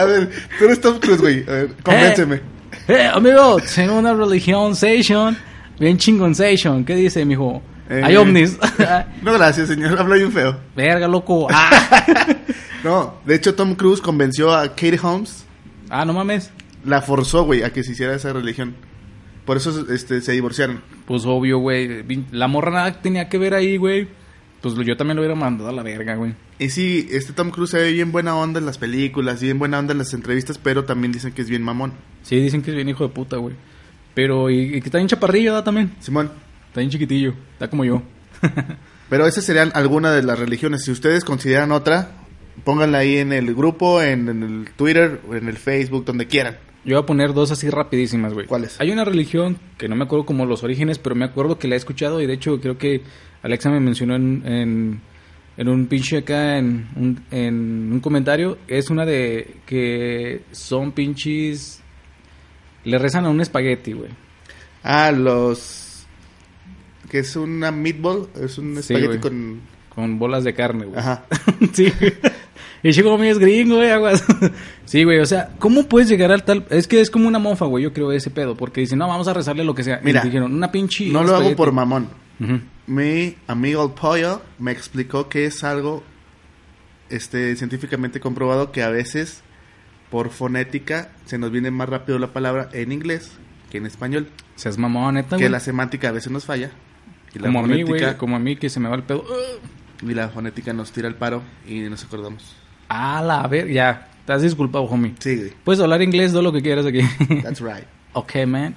[0.00, 1.42] A ver, tú eres Tom Cruise, güey.
[1.48, 2.36] A ver, convénceme.
[2.36, 2.40] Eh,
[2.88, 5.36] eh, amigo, tengo una religión station,
[5.78, 6.84] bien chingon station.
[6.84, 7.62] ¿Qué dice, mijo?
[7.88, 8.00] Eh.
[8.04, 8.58] Hay ovnis.
[9.22, 9.98] No, gracias, señor.
[9.98, 10.56] Habla bien feo.
[10.76, 11.48] Verga, loco.
[11.52, 12.26] Ah.
[12.82, 15.44] No, de hecho, Tom Cruise convenció a Katie Holmes.
[15.90, 16.50] ah, no mames.
[16.84, 18.74] La forzó, güey, a que se hiciera esa religión.
[19.44, 20.80] Por eso este, se divorciaron.
[21.06, 22.04] Pues obvio, güey.
[22.30, 24.08] La morra nada tenía que ver ahí, güey.
[24.60, 26.34] Pues yo también lo hubiera mandado a la verga, güey.
[26.58, 29.78] Y sí, este Tom Cruise se ve bien buena onda en las películas, bien buena
[29.78, 31.94] onda en las entrevistas, pero también dicen que es bien mamón.
[32.22, 33.54] Sí, dicen que es bien hijo de puta, güey.
[34.14, 35.64] Pero, y, y que está bien chaparrillo, ¿da?
[35.64, 35.94] También.
[36.00, 36.30] Simón.
[36.68, 37.34] Está bien chiquitillo.
[37.54, 38.02] Está como yo.
[39.08, 40.84] Pero esas serían algunas de las religiones.
[40.84, 42.12] Si ustedes consideran otra,
[42.64, 46.58] pónganla ahí en el grupo, en, en el Twitter, en el Facebook, donde quieran.
[46.84, 48.46] Yo voy a poner dos así rapidísimas, güey.
[48.46, 48.80] ¿Cuáles?
[48.80, 51.74] Hay una religión que no me acuerdo como los orígenes, pero me acuerdo que la
[51.74, 53.02] he escuchado y de hecho creo que
[53.42, 55.00] Alexa me mencionó en, en,
[55.56, 61.82] en un pinche acá, en un, en un comentario, es una de que son pinches...
[62.84, 64.10] Le rezan a un espagueti, güey.
[64.82, 66.06] Ah, los...
[67.10, 69.20] Que es una meatball, es un Sí, espagueti güey.
[69.20, 69.60] con...
[69.90, 70.98] Con bolas de carne, güey.
[70.98, 71.24] Ajá.
[71.72, 71.92] sí.
[72.82, 74.24] Y chico es gringo, güey, aguas.
[74.86, 76.64] sí, güey, o sea, ¿cómo puedes llegar al tal...?
[76.70, 78.54] Es que es como una mofa, güey, yo creo, ese pedo.
[78.54, 80.00] Porque dicen, no, vamos a rezarle lo que sea.
[80.02, 81.08] Mira, y dijeron, una pinche...
[81.08, 82.08] No lo hago por mamón.
[82.40, 82.60] Ujú.
[82.90, 86.02] Mi amigo el pollo me explicó que es algo
[87.08, 89.42] este, científicamente comprobado que a veces
[90.10, 93.30] por fonética se nos viene más rápido la palabra en inglés
[93.70, 94.26] que en español.
[94.56, 96.72] Seas mamón, neta, Que la semántica a veces nos falla.
[97.32, 99.04] Y la Como a mí, fonética, güey, como a mí que se me va el
[99.04, 99.24] pedo.
[100.02, 102.56] y la fonética nos tira el paro y nos acordamos.
[102.88, 104.08] Ah, la ver, ya.
[104.18, 105.14] Estás disculpado, homie.
[105.20, 105.52] Sí, güey.
[105.62, 107.02] Puedes hablar inglés, todo lo que quieras aquí.
[107.40, 107.86] That's right.
[108.14, 108.74] ok, man.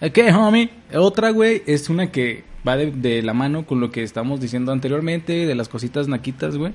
[0.00, 0.70] Ok, homie.
[0.94, 4.72] Otra, güey, es una que va de, de la mano con lo que estamos diciendo
[4.72, 6.72] anteriormente, de las cositas naquitas, güey.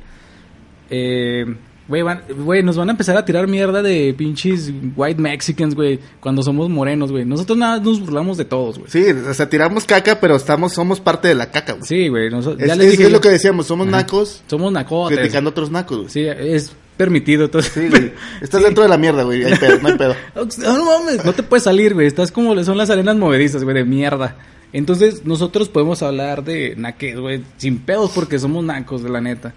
[0.89, 1.45] Eh,
[1.87, 5.99] güey, van- güey, nos van a empezar a tirar mierda de pinches white Mexicans, güey,
[6.19, 7.25] cuando somos morenos, güey.
[7.25, 8.89] Nosotros nada nos burlamos de todos, güey.
[8.91, 11.85] Sí, o sea, tiramos caca, pero estamos, somos parte de la caca, güey.
[11.85, 12.27] Sí, güey.
[12.27, 13.97] es, les dije lo que decíamos, somos Ajá.
[13.97, 15.17] nacos Somos nacotes.
[15.17, 16.09] criticando a otros nacos, güey.
[16.09, 17.45] Sí, es permitido.
[17.45, 18.11] Entonces, Sí, güey.
[18.41, 19.43] Estás dentro de la mierda, güey.
[19.43, 20.15] Hay pedo, no hay pedo.
[20.35, 22.07] No, no mames, no te puedes salir, güey.
[22.07, 24.35] Estás como son las arenas movedizas, güey, de mierda.
[24.73, 29.53] Entonces, nosotros podemos hablar de naques, güey, sin pedos porque somos nacos, de la neta.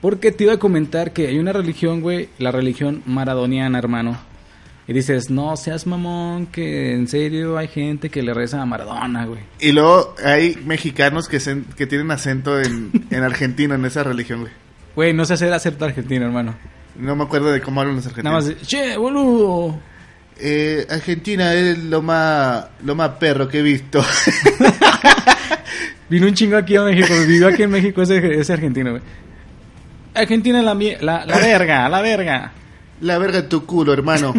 [0.00, 4.16] Porque te iba a comentar que hay una religión, güey, la religión maradoniana, hermano.
[4.86, 9.26] Y dices, no seas mamón, que en serio hay gente que le reza a Maradona,
[9.26, 9.40] güey.
[9.60, 14.40] Y luego hay mexicanos que, se- que tienen acento en, en Argentina, en esa religión,
[14.40, 14.52] güey.
[14.96, 16.54] Güey, no sé hacer acepto argentino, hermano.
[16.96, 18.44] No me acuerdo de cómo hablan los Nada argentinos.
[18.46, 19.78] más, de, che, boludo.
[20.40, 24.04] Eh, Argentina es lo más, lo más perro que he visto.
[26.08, 29.02] Vino un chingo aquí a México, vivió aquí en México ese, ese argentino, güey.
[30.14, 32.52] Argentina es la, la, la verga, la verga.
[33.00, 34.34] la verga en tu culo, hermano.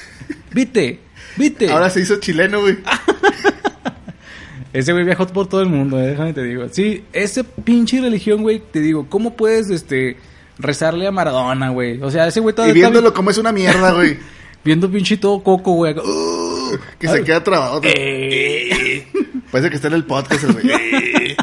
[0.52, 1.00] ¿Viste?
[1.36, 1.70] ¿Viste?
[1.70, 2.78] Ahora se hizo chileno, güey.
[4.72, 6.68] Ese güey viajó por todo el mundo, eh, déjame te digo.
[6.70, 10.16] Sí, ese pinche religión, güey, te digo, ¿cómo puedes, este,
[10.58, 12.00] rezarle a Maradona, güey?
[12.00, 14.16] O sea, ese güey Y todavía viéndolo está como es una mierda, güey.
[14.64, 15.94] Viendo pinche todo coco, güey.
[15.98, 16.78] "Uh".
[16.98, 17.80] Que se queda trabado.
[17.82, 19.06] Eh.
[19.50, 20.66] Parece que está en el podcast, el güey.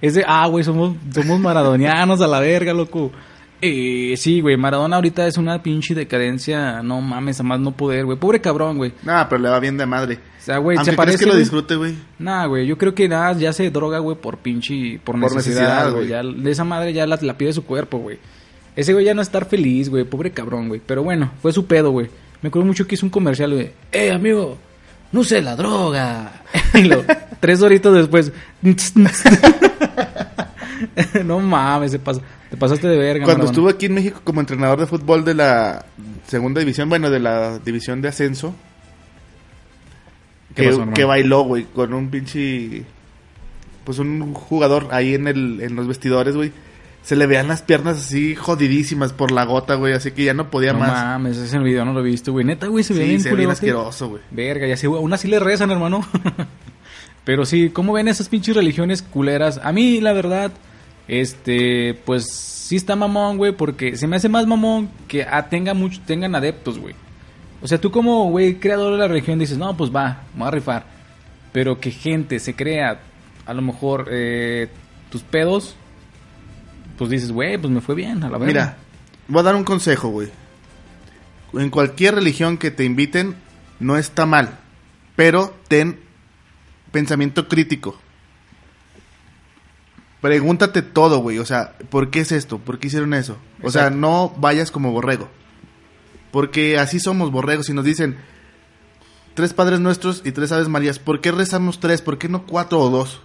[0.00, 3.10] Ese, ah, güey, somos, somos maradonianos a la verga, loco.
[3.62, 8.06] Eh, sí, güey, Maradona ahorita es una pinche decadencia, no mames, a más no poder,
[8.06, 8.16] güey.
[8.16, 8.92] Pobre cabrón, güey.
[9.02, 10.14] Nah, pero le va bien de madre.
[10.40, 11.18] O sea, güey, se parece.
[11.18, 11.94] que lo disfrute, güey.
[12.18, 15.92] Nah, güey, yo creo que nada, ya se droga, güey, por pinche, por Por necesidad,
[15.92, 16.06] güey.
[16.08, 18.18] de esa madre ya la, la pide su cuerpo, güey.
[18.76, 20.80] Ese güey ya no estar feliz, güey, pobre cabrón, güey.
[20.86, 22.08] Pero bueno, fue su pedo, güey.
[22.42, 23.72] Me acuerdo mucho que hizo un comercial, güey.
[23.92, 24.56] Eh, amigo,
[25.12, 26.42] no sé la droga.
[26.74, 27.04] y lo,
[27.40, 28.32] tres horitos después.
[31.24, 31.98] no mames, se.
[31.98, 33.50] Te pasaste de verga, Cuando Maradona.
[33.50, 35.84] estuve aquí en México como entrenador de fútbol de la
[36.26, 38.54] segunda división, bueno, de la división de ascenso,
[40.54, 42.84] ¿Qué que, pasó, que bailó, güey, con un pinche...
[43.84, 46.52] Pues un jugador ahí en, el, en los vestidores, güey.
[47.02, 50.50] Se le veían las piernas así jodidísimas por la gota, güey, así que ya no
[50.50, 50.90] podía No más.
[50.92, 52.44] mames, ese video no lo he visto, güey.
[52.44, 54.22] Neta, güey, se ve Sí, bien se ve bien asqueroso, güey.
[54.30, 55.00] Verga, ya sé, güey.
[55.00, 56.06] Aún así le rezan, hermano.
[57.24, 59.60] Pero sí, ¿cómo ven esas pinches religiones culeras?
[59.62, 60.52] A mí, la verdad,
[61.08, 65.74] este, pues sí está mamón, güey, porque se me hace más mamón que ah, tenga
[65.74, 66.94] mucho, tengan adeptos, güey.
[67.62, 70.48] O sea, tú como, güey, creador de la religión dices, no, pues va, me voy
[70.48, 70.84] a rifar.
[71.52, 73.00] Pero que gente se crea,
[73.44, 74.68] a lo mejor, eh,
[75.10, 75.76] tus pedos,
[77.00, 78.38] pues dices, güey, pues me fue bien, a la.
[78.38, 78.76] Mira,
[79.26, 80.28] voy a dar un consejo, güey.
[81.54, 83.36] En cualquier religión que te inviten,
[83.78, 84.58] no está mal.
[85.16, 85.98] Pero ten
[86.92, 87.98] pensamiento crítico.
[90.20, 91.38] Pregúntate todo, güey.
[91.38, 92.58] O sea, ¿por qué es esto?
[92.58, 93.38] ¿Por qué hicieron eso?
[93.62, 95.30] O sea, no vayas como borrego.
[96.30, 98.18] Porque así somos borregos y nos dicen
[99.32, 100.98] tres padres nuestros y tres aves marías.
[100.98, 102.02] ¿Por qué rezamos tres?
[102.02, 103.22] ¿Por qué no cuatro o dos?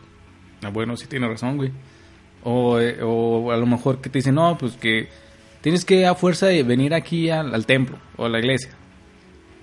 [0.63, 1.73] Ah, bueno, sí tiene razón, güey.
[2.47, 5.09] O, eh, o a lo mejor que te dicen, no, pues que
[5.61, 8.69] tienes que a fuerza de venir aquí al, al templo o a la iglesia.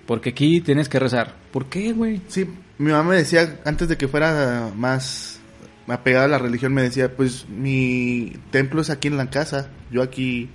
[0.07, 1.37] Porque aquí tienes que rezar.
[1.53, 2.21] ¿Por qué, güey?
[2.27, 2.45] Sí,
[2.79, 5.39] mi mamá me decía, antes de que fuera más
[5.87, 10.03] apegada a la religión, me decía, pues mi templo es aquí en la casa, yo
[10.03, 10.51] aquí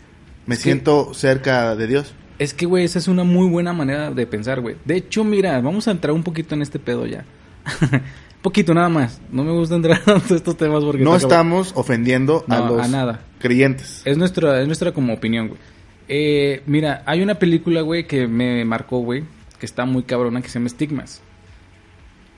[0.45, 2.13] me Es que- siento cerca de Dios.
[2.39, 4.75] Es que, güey, esa es una muy buena manera de pensar, güey.
[4.85, 7.25] De hecho, mira, vamos a entrar un poquito en este pedo ya.
[8.47, 9.19] poquito nada más.
[9.29, 11.03] No me gusta entrar en estos temas porque...
[11.03, 13.19] No estamos ofendiendo a los a nada.
[13.39, 14.01] creyentes.
[14.05, 15.59] Es nuestra, es nuestra como opinión, güey.
[16.07, 19.25] Eh, mira, hay una película, güey, que me marcó, güey,
[19.59, 21.21] que está muy cabrona, que se llama Stigmas.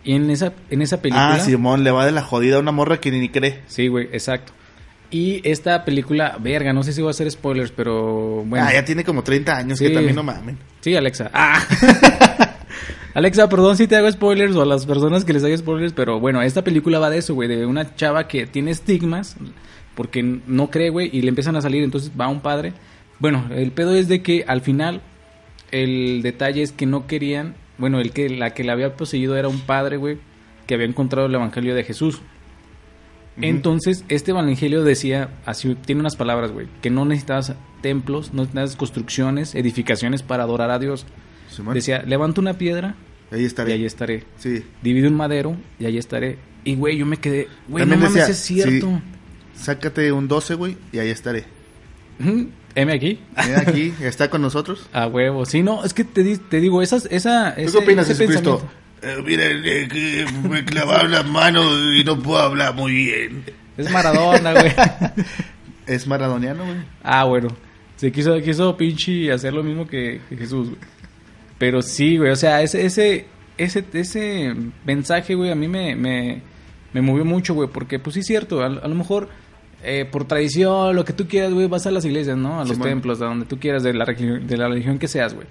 [0.03, 1.36] Y en esa, en esa película...
[1.36, 3.62] Ah, Simón, le va de la jodida a una morra que ni cree.
[3.68, 4.53] Sí, güey, exacto.
[5.12, 8.66] Y esta película, verga, no sé si voy a hacer spoilers, pero bueno.
[8.68, 9.86] Ah, ya tiene como 30 años, Sí.
[9.88, 10.57] que también no mamen.
[10.82, 11.30] Sí, Alexa.
[11.34, 11.64] Ah.
[13.20, 16.22] Alexa, perdón si te hago spoilers o a las personas que les hago spoilers, pero
[16.22, 19.36] bueno, esta película va de eso, güey, de una chava que tiene estigmas
[19.93, 22.72] porque no cree, güey, y le empiezan a salir, entonces va un padre.
[23.20, 25.01] Bueno, el pedo es de que al final
[25.72, 29.49] el detalle es que no querían, bueno, el que la que la había poseído era
[29.49, 30.20] un padre, güey,
[30.65, 32.22] que había encontrado el evangelio de Jesús.
[33.41, 38.78] Entonces, este evangelio decía, así tiene unas palabras, güey, que no necesitabas templos, no necesitabas
[38.78, 41.05] construcciones, edificaciones para adorar a Dios.
[41.74, 42.95] Decía, levanta una piedra
[43.32, 43.71] Ahí estaré.
[43.71, 44.23] y ahí estaré.
[44.38, 44.63] Sí.
[44.82, 46.38] Divide un madero y ahí estaré.
[46.63, 48.88] Y, güey, yo me quedé, güey, no mames, decía, es cierto.
[49.55, 49.61] sí.
[49.63, 51.45] Sácate un 12, güey, y ahí estaré.
[52.75, 53.19] M aquí.
[53.45, 54.88] Mira aquí, está con nosotros.
[54.93, 55.45] A huevo.
[55.45, 58.61] Sí, no, es que te, te digo, esas, esa, ¿Tú ese- qué opinas, Jesucristo?
[59.01, 61.65] Eh, miren, eh, que me clavaron las manos
[61.95, 63.43] y no puedo hablar muy bien.
[63.77, 64.73] Es Maradona, güey.
[65.88, 66.77] Es maradoniano, güey.
[67.01, 67.47] Ah, bueno.
[67.95, 70.80] Se quiso, quiso pinche hacer lo mismo que, que Jesús, güey.
[71.60, 73.26] Pero sí, güey, o sea, ese, ese,
[73.57, 74.55] ese, ese
[74.86, 76.41] mensaje, güey, a mí me, me,
[76.93, 79.30] me movió mucho, güey, porque pues sí es cierto, a, a lo mejor
[79.84, 82.60] eh, por tradición, lo que tú quieras, güey, vas a las iglesias, ¿no?
[82.62, 85.34] A los templos, a donde tú quieras, de la, religión- de la religión que seas,
[85.36, 85.47] güey.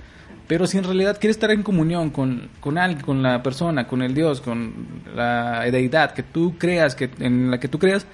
[0.46, 4.00] Pero si en realidad quieres estar en comunión con, con alguien, con la persona, con
[4.00, 4.72] el Dios, con
[5.14, 8.06] la deidad que tú creas, que, en la que tú creas,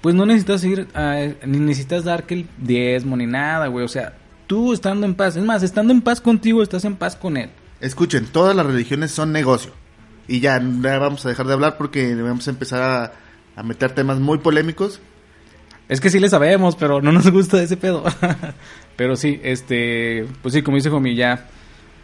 [0.00, 3.84] pues no necesitas ir a, ni necesitas dar que el diezmo ni nada, güey.
[3.84, 4.12] O sea,
[4.52, 7.48] tú estando en paz, es más, estando en paz contigo, estás en paz con él.
[7.80, 9.72] Escuchen, todas las religiones son negocio.
[10.28, 13.12] Y ya, ya vamos a dejar de hablar porque vamos a empezar a,
[13.56, 15.00] a meter temas muy polémicos.
[15.88, 18.04] Es que sí le sabemos, pero no nos gusta ese pedo.
[18.96, 21.48] pero sí, este, pues sí, como dice Jomi, ya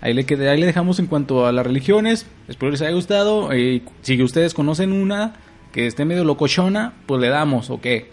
[0.01, 2.25] ahí le quedé, ahí le dejamos en cuanto a las religiones.
[2.49, 3.55] Espero les haya gustado.
[3.55, 5.35] Y si ustedes conocen una
[5.71, 8.11] que esté medio locochona, pues le damos, ¿o qué?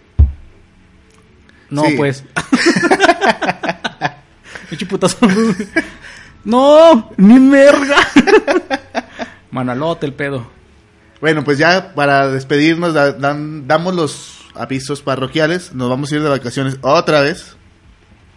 [1.69, 1.93] No, Sí.
[1.95, 2.25] pues.
[4.77, 5.17] Pinche putazo.
[6.45, 7.95] no, ni merga.
[9.51, 10.47] Manalote el pedo.
[11.21, 15.73] Bueno, pues ya para despedirnos, da- dan- damos los avisos parroquiales.
[15.73, 17.55] Nos vamos a ir de vacaciones otra vez.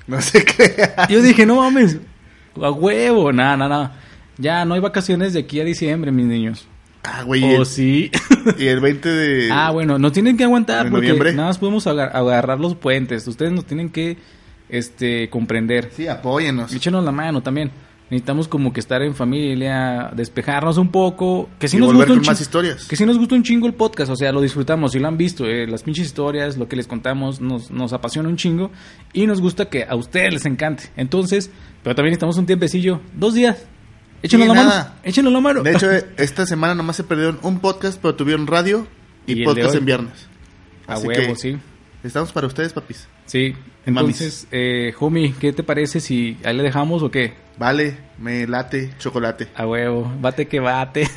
[0.06, 0.90] No sé qué.
[1.08, 1.98] Yo dije, no mames,
[2.62, 3.96] a huevo, nada, nada, nada.
[4.38, 6.68] Ya no hay vacaciones de aquí a diciembre, mis niños.
[7.02, 7.44] Ah, güey.
[7.44, 8.10] y ¿O el- sí?
[8.58, 9.48] Y el 20 de...
[9.52, 11.32] ah, bueno, nos tienen que aguantar ¿De porque noviembre?
[11.34, 13.26] nada más podemos agar- agarrar los puentes.
[13.26, 14.16] Ustedes nos tienen que
[14.68, 15.90] este comprender.
[15.92, 16.72] Sí, apóyenos.
[16.72, 17.70] Échenos la mano también.
[18.10, 22.22] Necesitamos como que estar en familia, despejarnos un poco, que sí Y nos gusta un
[22.22, 22.86] más historias.
[22.86, 25.18] Que sí nos gusta un chingo el podcast, o sea, lo disfrutamos, si lo han
[25.18, 28.70] visto, eh, las pinches historias, lo que les contamos, nos, nos apasiona un chingo
[29.12, 30.84] y nos gusta que a ustedes les encante.
[30.96, 31.50] Entonces,
[31.82, 33.66] pero también necesitamos un tiempecillo, dos días.
[34.22, 35.62] Échenos Sí, la mano, échenos la mano.
[35.62, 38.86] De hecho, esta semana nomás se perdieron un podcast, pero tuvieron radio
[39.26, 40.28] y, podcast en viernes.
[40.86, 41.58] a Así huevo, que sí.
[42.04, 43.08] Estamos para ustedes, papis.
[43.26, 47.34] Sí, entonces, eh, homie, ¿qué te parece si ahí le dejamos o qué?
[47.58, 49.48] Vale, me late chocolate.
[49.54, 51.08] A huevo, bate que bate.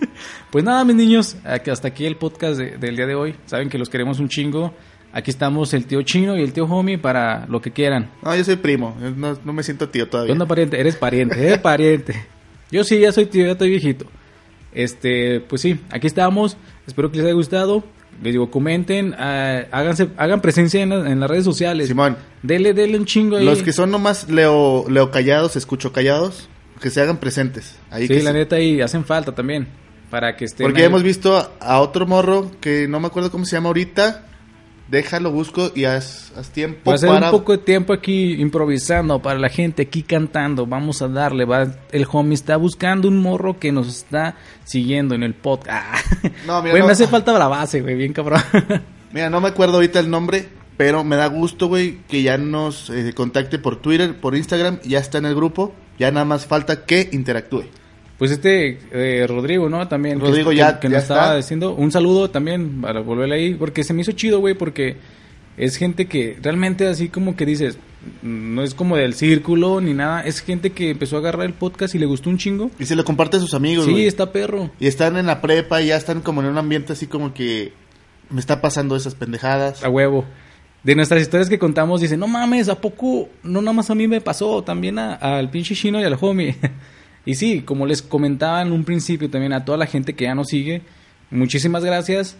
[0.50, 3.34] pues nada, mis niños, hasta aquí el podcast de- del día de hoy.
[3.46, 4.74] Saben que los queremos un chingo.
[5.12, 8.10] Aquí estamos el tío chino y el tío homie para lo que quieran.
[8.22, 8.94] No, yo soy primo.
[9.16, 10.32] No, no me siento tío ¿Qué todavía.
[10.34, 10.78] onda, pariente?
[10.78, 12.26] Eres pariente, eres pariente.
[12.70, 14.06] Yo sí, ya soy tío, ya estoy viejito.
[14.74, 16.56] Este, pues sí, aquí estamos.
[16.86, 17.84] Espero que les haya gustado.
[18.22, 21.88] Les digo, comenten, ah, háganse, hagan presencia en, la- en las redes sociales.
[21.88, 22.16] Simón.
[22.42, 23.44] Dele, dele un chingo ahí.
[23.44, 26.48] Los que son nomás leo, leo callados, escucho callados,
[26.80, 27.78] que se hagan presentes.
[27.90, 29.68] Ahí Sí, que la se- neta, y hacen falta también.
[30.10, 30.64] Para que estén.
[30.66, 30.86] Porque ahí.
[30.86, 34.24] hemos visto a, a otro morro que no me acuerdo cómo se llama ahorita.
[34.88, 37.26] Déjalo, busco y haz, haz tiempo Va a ser para...
[37.26, 40.64] un poco de tiempo aquí improvisando para la gente aquí cantando.
[40.66, 41.44] Vamos a darle.
[41.44, 46.06] Va, el homie está buscando un morro que nos está siguiendo en el podcast.
[46.46, 46.86] No, mira, Güey, no.
[46.86, 48.40] me hace falta la base, güey, bien cabrón.
[49.12, 52.90] Mira, no me acuerdo ahorita el nombre, pero me da gusto, güey, que ya nos
[52.90, 55.74] eh, contacte por Twitter, por Instagram, ya está en el grupo.
[55.98, 57.64] Ya nada más falta que interactúe.
[58.18, 59.86] Pues este eh, Rodrigo, ¿no?
[59.88, 60.18] También.
[60.18, 61.74] que- Rodrigo que, ya- que ya nos estaba diciendo.
[61.74, 63.54] Un saludo también para volverle ahí.
[63.54, 64.96] Porque se me hizo chido, güey, porque
[65.56, 67.78] es gente que realmente así como que dices,
[68.22, 70.22] no es como del círculo ni nada.
[70.22, 72.70] Es gente que empezó a agarrar el podcast y le gustó un chingo.
[72.78, 74.06] Y se lo comparte a sus amigos, Sí, güey.
[74.06, 74.70] está perro.
[74.80, 77.72] Y están en la prepa y ya están como en un ambiente así como que
[78.30, 79.84] me está pasando esas pendejadas.
[79.84, 80.24] A huevo.
[80.82, 84.06] De nuestras historias que contamos, dicen, no mames, ¿a poco no nada más a mí
[84.08, 84.62] me pasó?
[84.62, 86.56] También a- al pinche chino y al homie.
[87.26, 90.34] y sí, como les comentaba en un principio también a toda la gente que ya
[90.34, 90.80] nos sigue,
[91.30, 92.36] muchísimas gracias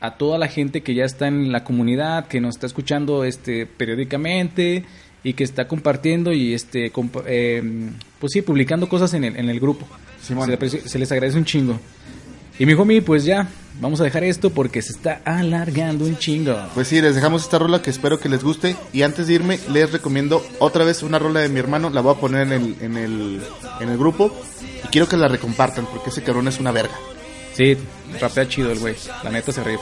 [0.00, 3.64] a toda la gente que ya está en la comunidad, que nos está escuchando este
[3.66, 4.84] periódicamente
[5.24, 7.62] y que está compartiendo y este compa- eh,
[8.20, 9.86] pues sí, publicando cosas en el, en el grupo.
[10.86, 11.80] Se les agradece un chingo.
[12.58, 13.48] Y mi homie, pues ya,
[13.80, 16.56] vamos a dejar esto porque se está alargando un chingo.
[16.74, 18.76] Pues sí, les dejamos esta rola que espero que les guste.
[18.92, 21.90] Y antes de irme, les recomiendo otra vez una rola de mi hermano.
[21.90, 23.42] La voy a poner en el, en el,
[23.80, 24.34] en el grupo.
[24.84, 26.94] Y quiero que la recompartan porque ese cabrón es una verga.
[27.54, 27.76] Sí,
[28.20, 28.94] rapea chido el güey.
[29.22, 29.78] La neta se ríe.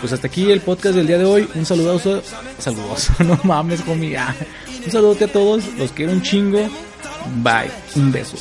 [0.00, 1.48] Pues hasta aquí el podcast del día de hoy.
[1.54, 2.22] Un saludoso.
[2.58, 4.16] Saludoso, no mames, homie.
[4.16, 4.34] Ah,
[4.84, 5.64] Un saludote a todos.
[5.78, 6.68] Los quiero un chingo.
[7.42, 7.70] Bye.
[7.94, 8.36] Un beso.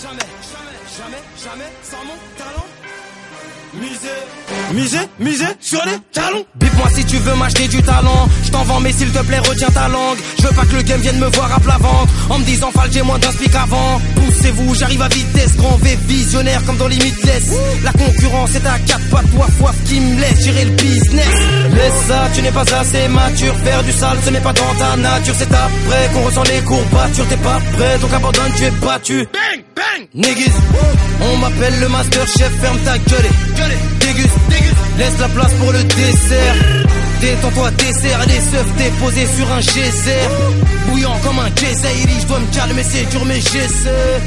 [4.74, 6.46] Miser, miser sur les talons.
[6.56, 8.30] Bip-moi si tu veux m'acheter du talent.
[8.44, 10.18] Je t'en vends, mais s'il te plaît, retiens ta langue.
[10.38, 12.14] Je veux pas que le game vienne me voir à plat ventre.
[12.30, 14.00] En me disant, j'ai moins d'un speak avant.
[14.42, 15.56] Poussez-vous, j'arrive à vitesse.
[15.56, 17.52] Grand V visionnaire comme dans Limitless.
[17.84, 21.28] La concurrence est à quatre pas, toi, foi qui me laisse gérer le business.
[21.72, 23.56] Laisse ça, tu n'es pas assez mature.
[23.64, 25.36] Faire du sale, ce n'est pas dans ta nature.
[25.38, 27.28] C'est après qu'on ressent les courbatures.
[27.28, 29.28] T'es pas prêt, donc abandonne, tu es battu.
[29.32, 30.56] Bang, bang, niggas.
[31.22, 33.26] On m'appelle le master chef, ferme ta gueule.
[33.26, 34.76] et Déguste, déguste.
[34.98, 36.56] Laisse la place pour le dessert.
[37.22, 40.28] Détends-toi, dessert, les seufs déposés sur un geyser.
[40.88, 44.22] Bouillant comme un geyser, je dois me calmer, c'est dur, mais j'essaie.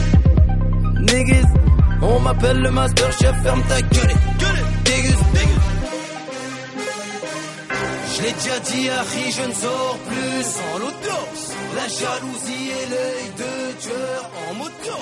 [1.01, 1.49] Niggas,
[2.03, 4.15] on m'appelle le master chef, ferme ta gueule.
[8.17, 11.19] Je l'ai déjà dit, Harry, je ne sors plus sans l'auto.
[11.75, 14.99] La jalousie et l'œil de tueur en moto.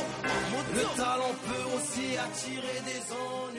[0.74, 3.51] Le talent peut aussi attirer des ennuis.